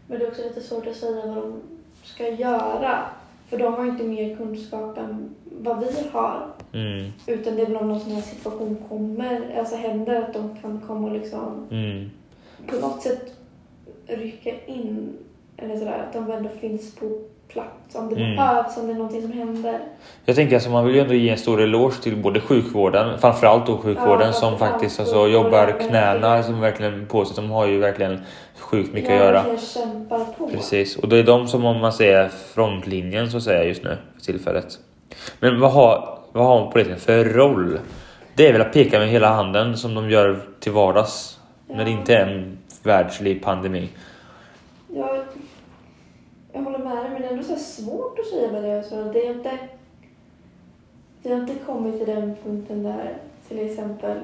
[0.07, 1.61] Men det är också lite svårt att säga vad de
[2.15, 3.05] ska göra.
[3.49, 6.47] För de har inte mer kunskap än vad vi har.
[6.73, 10.57] Mm, Utan det är väl om någon sån här situation kommer, alltså händer, att de
[10.63, 12.11] kan komma och liksom mm,
[12.67, 13.35] på något sätt
[14.07, 15.17] rycka in.
[15.57, 18.37] Eller sådär, att de ändå finns på plats om det Mm.
[18.37, 19.79] behövs, om det är någonting som händer.
[20.25, 23.67] Jag tänker alltså man vill ju ändå ge en stor eloge till både sjukvården, framförallt
[23.67, 27.37] då sjukvården Ja, som faktiskt alltså jobbar knäna som verkligen på sig.
[27.37, 28.21] De har ju verkligen
[28.59, 29.45] sjukt mycket att Jag göra.
[29.75, 30.49] kämpar på.
[30.49, 33.97] Precis, och det är de som om man säger frontlinjen så att säga just nu
[34.19, 34.79] för tillfället.
[35.41, 37.79] Men vad har, vad har polisen för roll?
[38.35, 41.39] Det är väl att peka med hela handen som de gör till vardags
[41.69, 41.99] när det Ja.
[41.99, 43.89] inte är en världslig pandemi.
[44.95, 45.09] Jag,
[46.59, 48.83] jag håller med dig, men det är ändå så svårt att säga vad det är.
[48.83, 49.59] Så det är inte,
[51.23, 53.15] vi har inte kommit till den punkten där
[53.49, 54.19] till exempel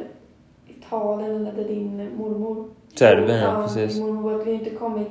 [0.68, 4.00] Italien eller där din mormor Serbien, ja, Ja, precis.
[4.00, 5.08] Mormor, vi inte kommit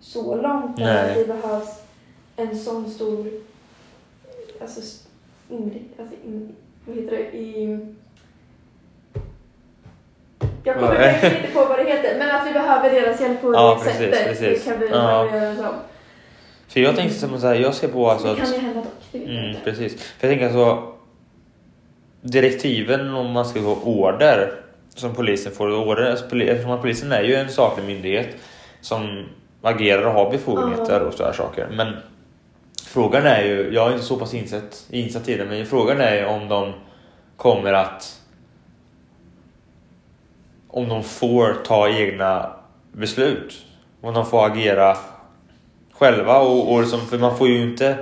[0.00, 1.82] så långt där det behövs
[2.36, 3.26] en sån stor
[4.60, 4.80] alltså,
[5.98, 6.54] alltså in,
[6.86, 7.78] vad heter det, i
[10.64, 13.80] jag kommer inte på vad det heter, men att vi behöver deras hjälp på Ja,
[13.84, 14.24] precis, sättet.
[14.28, 14.64] precis.
[14.64, 15.36] Det kan vi Ja.
[15.36, 15.62] göra så.
[16.70, 18.38] För jag tänkte som så här, jag ser på alltså det att...
[18.38, 19.60] kan ju hända dock, det Mm, inte.
[19.64, 20.02] precis.
[20.02, 20.92] För jag tänker alltså
[22.22, 24.52] direktiven om man ska gå order
[24.94, 26.10] som polisen får order.
[26.10, 28.36] Alltså, eftersom polisen är ju en statlig myndighet
[28.80, 29.24] som
[29.62, 31.68] agerar och har befogenheter och sådana saker.
[31.72, 31.96] Men
[32.86, 36.14] frågan är ju, jag är inte så pass insatt, insatt i det, men frågan är
[36.14, 36.72] ju om de
[37.36, 38.16] kommer att
[40.68, 42.52] om de får ta egna
[42.92, 43.66] beslut.
[44.00, 44.96] Om de får agera
[46.00, 46.38] själva.
[46.38, 47.96] Och, och liksom, för man får ju inte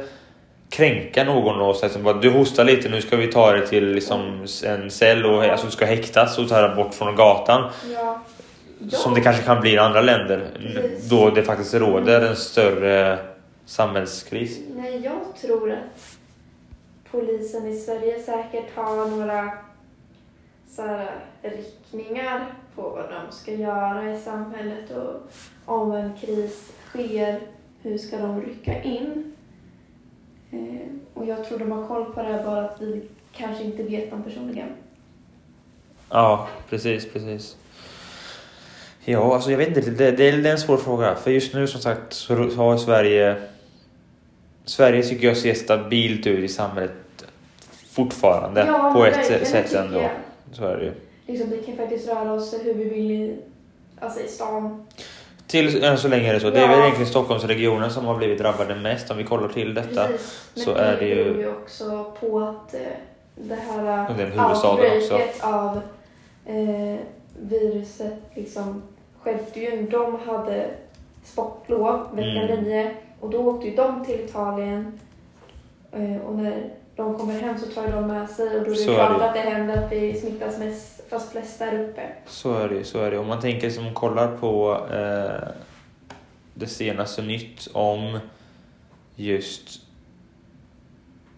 [0.68, 4.46] kränka någon och säga bara du hostar lite nu ska vi ta dig till liksom
[4.64, 7.70] en cell och alltså, du ska häktas och ta dig bort från gatan.
[7.94, 8.20] Ja.
[8.90, 11.08] Som det kanske kan bli i andra länder Precis.
[11.08, 13.18] då det faktiskt råder en större
[13.66, 14.58] samhällskris.
[14.76, 16.18] Nej, jag tror att
[17.10, 19.52] polisen i Sverige säkert har några
[20.70, 21.10] så här,
[21.42, 25.30] riktningar på vad de ska göra i samhället och
[25.64, 27.40] om en kris sker,
[27.82, 29.32] hur ska de rycka in?
[30.50, 30.58] Eh,
[31.14, 33.02] och jag tror de har koll på det här bara att vi
[33.32, 34.68] kanske inte vet dem personligen.
[36.10, 37.56] Ja, precis, precis.
[39.04, 41.14] Ja, alltså jag vet inte, det, det, är en svår fråga.
[41.14, 43.36] För just nu som sagt så har Sverige...
[44.64, 46.92] Sverige tycker jag ser stabilt ut i samhället
[47.90, 49.98] fortfarande Ja, på ett sätt ändå.
[50.00, 50.10] jag.
[50.52, 50.92] Så är det ju.
[51.26, 53.38] Liksom, vi kan faktiskt röra oss hur vi vill i,
[54.00, 54.86] alltså i stan.
[55.48, 56.50] Till än så länge är det så.
[56.50, 56.68] Det är Ja.
[56.68, 60.06] väl egentligen Stockholmsregionen som har blivit drabbade mest om vi kollar till detta.
[60.06, 60.50] Precis.
[60.54, 62.80] Men så det är det ju- ju också på att eh,
[63.34, 64.68] det här också.
[64.70, 65.80] outbreaket av
[66.46, 66.96] eh,
[67.40, 68.82] viruset liksom
[69.22, 69.82] skedde ju.
[69.90, 70.66] De hade
[71.24, 72.62] sportlov veckan Mm.
[72.64, 72.90] 9
[73.20, 75.00] och då åkte ju de till Italien
[75.92, 76.64] eh, och när
[76.96, 79.40] de kommer hem så tar de med sig och då är det klart att det
[79.40, 82.02] händer att vi smittas mest, fast flest där uppe.
[82.26, 83.18] Så är det, så är det.
[83.18, 85.48] Om man tänker som kollar på eh,
[86.54, 88.18] det senaste nytt om
[89.16, 89.80] just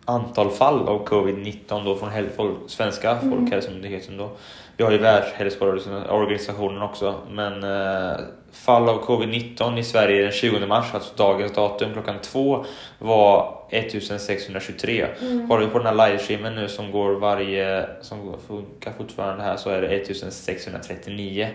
[0.04, 3.30] antal fall av covid-19 då från folk, svenska Mm.
[3.30, 4.30] Folkhälsomyndigheten då.
[4.76, 8.20] Vi har ju Världshälsoorganisationen också, men eh,
[8.52, 12.64] fall av covid-19 i Sverige den 20 mars, alltså dagens datum klockan två
[12.98, 15.06] var 1623.
[15.20, 15.48] Mm.
[15.48, 19.70] Kollar vi på den här livestreamen nu som går varje, som funkar fortfarande här så
[19.70, 21.48] är det 1639.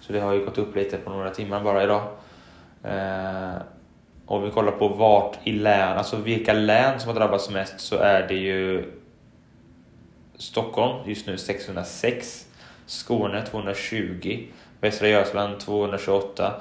[0.00, 2.02] Så det har ju gått upp lite på några timmar bara idag.
[2.84, 3.62] Eh,
[4.26, 7.96] och vi kollar på vart i län, alltså vilka län som har drabbats mest så
[7.96, 8.92] är det ju
[10.36, 12.46] Stockholm just nu 606,
[12.86, 14.46] Skåne 220,
[14.84, 16.52] Västra Götaland 228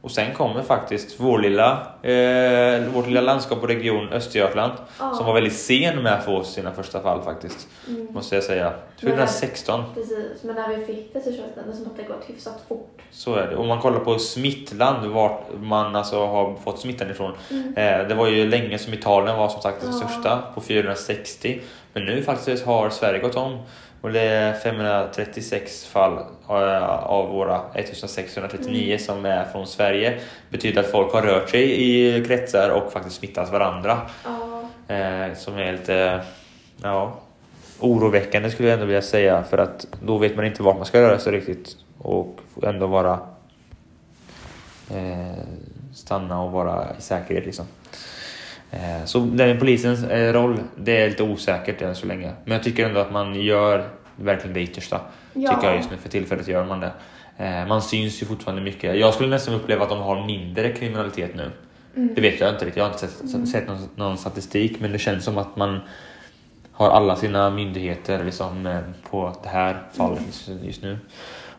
[0.00, 1.70] och sen kommer faktiskt vår lilla,
[2.02, 5.14] eh, vårt lilla landskap och region Östergötland Ja.
[5.14, 7.68] som var väldigt sen med att få sina första fall faktiskt.
[7.88, 8.06] Mm.
[8.10, 8.72] Måste jag säga.
[9.00, 9.84] 2016.
[9.94, 13.00] Precis, men när vi fick det så kändes det som att det gått hyfsat fort.
[13.10, 13.56] Så är det.
[13.56, 17.32] Om man kollar på smittland, vart man alltså har fått smittan ifrån.
[17.50, 17.74] Mm.
[17.76, 19.96] Eh, det var ju länge som Italien var som sagt den Ja.
[20.08, 21.60] största på 460.
[21.92, 23.58] Men nu faktiskt har Sverige gått om.
[24.00, 26.18] Och det är 536 fall
[26.48, 28.98] eh, av våra 1639 Mm.
[28.98, 30.20] som är från Sverige.
[30.50, 34.00] betyder att folk har rört sig i kretsar och faktiskt smittat varandra.
[34.24, 34.44] Ja,
[34.94, 36.20] Eh, som är lite
[36.82, 37.14] ja,
[37.80, 39.44] oroväckande skulle jag ändå vilja säga.
[39.44, 41.76] För att då vet man inte vart man ska röra sig riktigt.
[41.98, 43.20] Och ändå vara
[44.90, 45.44] eh,
[45.94, 47.66] stanna och vara i säkerhet liksom.
[48.70, 52.32] Eh, så den polisens eh, roll, det är lite osäkert än så länge.
[52.44, 55.00] Men jag tycker ändå att man gör verkligen det yttersta.
[55.32, 55.54] Ja.
[55.54, 55.96] Tycker jag just nu.
[55.96, 56.92] För tillfället gör man det.
[57.36, 58.98] Eh, man syns ju fortfarande mycket.
[58.98, 61.50] Jag skulle nästan uppleva att de har mindre kriminalitet nu.
[61.96, 62.14] Mm.
[62.14, 62.76] Det vet jag inte riktigt.
[62.76, 64.80] Jag har inte sett, sett någon, någon statistik.
[64.80, 65.80] Men det känns som att man
[66.72, 70.98] har alla sina myndigheter liksom, på det här fallet just, just nu.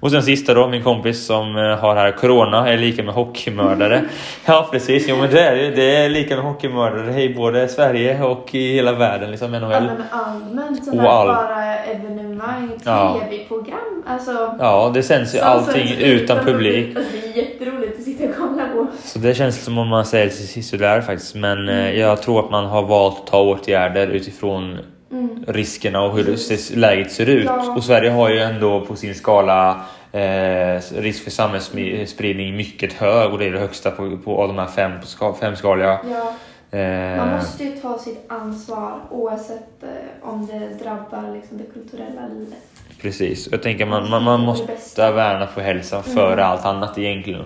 [0.01, 4.01] Och sen sista då, min kompis som eh, har här Corona är lika med hockeymördare.
[4.45, 5.69] Ja precis, jo men det är det.
[5.71, 9.69] Det är lika med hockeymördare i både Sverige och i hela världen, liksom Ja, NHL.
[9.83, 13.21] men allmänt sådana all- bara evenemang, Ja.
[13.29, 14.03] tv-program.
[14.07, 16.97] Alltså, Ja, det sänds ju allting sänds utan publik.
[16.97, 18.87] Alltså, det är jätteroligt att sitta och kolla på.
[19.03, 21.35] Så det känns som om man säger till sådär faktiskt.
[21.35, 24.77] Men eh, jag tror att man har valt att ta åtgärder utifrån
[25.11, 25.45] Mm.
[25.47, 27.45] riskerna och hur ser, läget ser ut.
[27.45, 27.73] Ja.
[27.75, 33.39] Och Sverige har ju ändå på sin skala eh, risk för samhällsspridning mycket hög och
[33.39, 35.99] det är det högsta på, på av de här fem, ska, femskaliga.
[36.11, 36.33] Ja,
[36.71, 42.27] man Eh, måste ju ta sitt ansvar oavsett eh, om det drabbar liksom, det kulturella
[42.27, 42.59] livet.
[43.01, 47.45] precis, jag tänker man, man, man måste värna för hälsan före allt annat egentligen.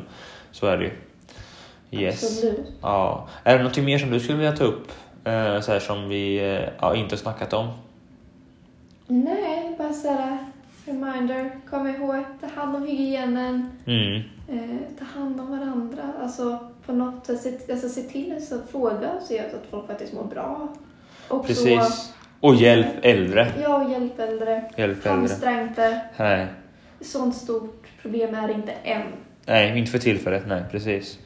[0.51, 0.91] Så är det ju.
[2.01, 2.23] Yes.
[2.23, 2.71] Absolut.
[2.81, 3.27] Ja.
[3.43, 4.87] Är det något mer som du skulle vilja ta upp?
[5.23, 7.67] Eh, så här som vi eh, ja, inte har snackat om?
[9.07, 10.37] Nej, bara sådär
[10.85, 11.51] reminder.
[11.69, 13.71] Kom ihåg, ta hand om hygienen.
[13.85, 14.21] Mm.
[14.49, 16.03] Eh, ta hand om varandra.
[16.21, 20.13] Alltså på något sätt, se, alltså, se till så fråga och se att folk faktiskt
[20.13, 20.67] mår bra.
[21.27, 22.13] Och Precis.
[22.39, 23.51] Och hjälp äldre.
[23.55, 24.63] Så, ja, hjälp äldre.
[24.77, 25.09] Hjälp äldre.
[25.09, 26.01] Hamstra inte.
[26.17, 26.47] Nej.
[27.01, 29.01] Sånt stort problem är det inte än.
[29.45, 30.43] Nej, inte för tillfället.
[30.47, 31.19] Nej, precis.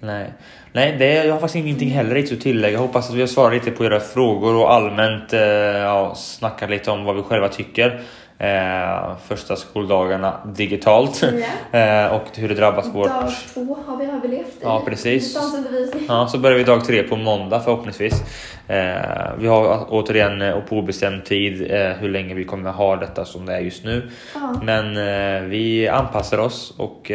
[0.00, 0.32] Nej,
[0.72, 2.72] Nej det, jag har faktiskt ingenting heller riktigt att tillägga.
[2.72, 6.70] Jag hoppas att vi har svarat lite på era frågor och allmänt eh, ja, snackat
[6.70, 8.00] lite om vad vi själva tycker.
[8.38, 11.22] eh, första skoldagarna digitalt
[11.72, 11.78] Ja.
[12.06, 13.08] eh, och hur det drabbat vårt...
[13.08, 15.38] Dag två har vi överlevt i Ja, precis.
[16.08, 18.14] Ja, så börjar vi dag tre på måndag förhoppningsvis.
[18.68, 23.24] Eh, vi har återigen eh, på obestämd tid eh, hur länge vi kommer ha detta
[23.24, 24.10] som det är just nu.
[24.34, 24.54] Ja.
[24.62, 27.10] Men eh, vi anpassar oss och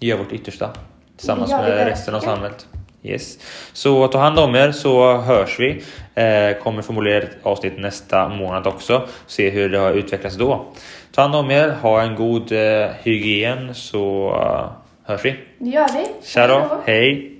[0.00, 0.70] gör vårt yttersta
[1.18, 2.66] tillsammans med resten av samhället.
[3.02, 3.38] Yes.
[3.72, 5.82] Så ta hand om er så hörs vi.
[6.14, 9.08] Eh, kommer förmodligen ett avsnitt nästa månad också.
[9.26, 10.64] Se hur det har utvecklats då.
[11.14, 14.70] Ta hand om er, ha en god eh, hygien så eh,
[15.10, 15.36] hörs vi.
[15.58, 16.06] Det gör vi.
[16.26, 16.80] Tja då.
[16.86, 17.37] hej!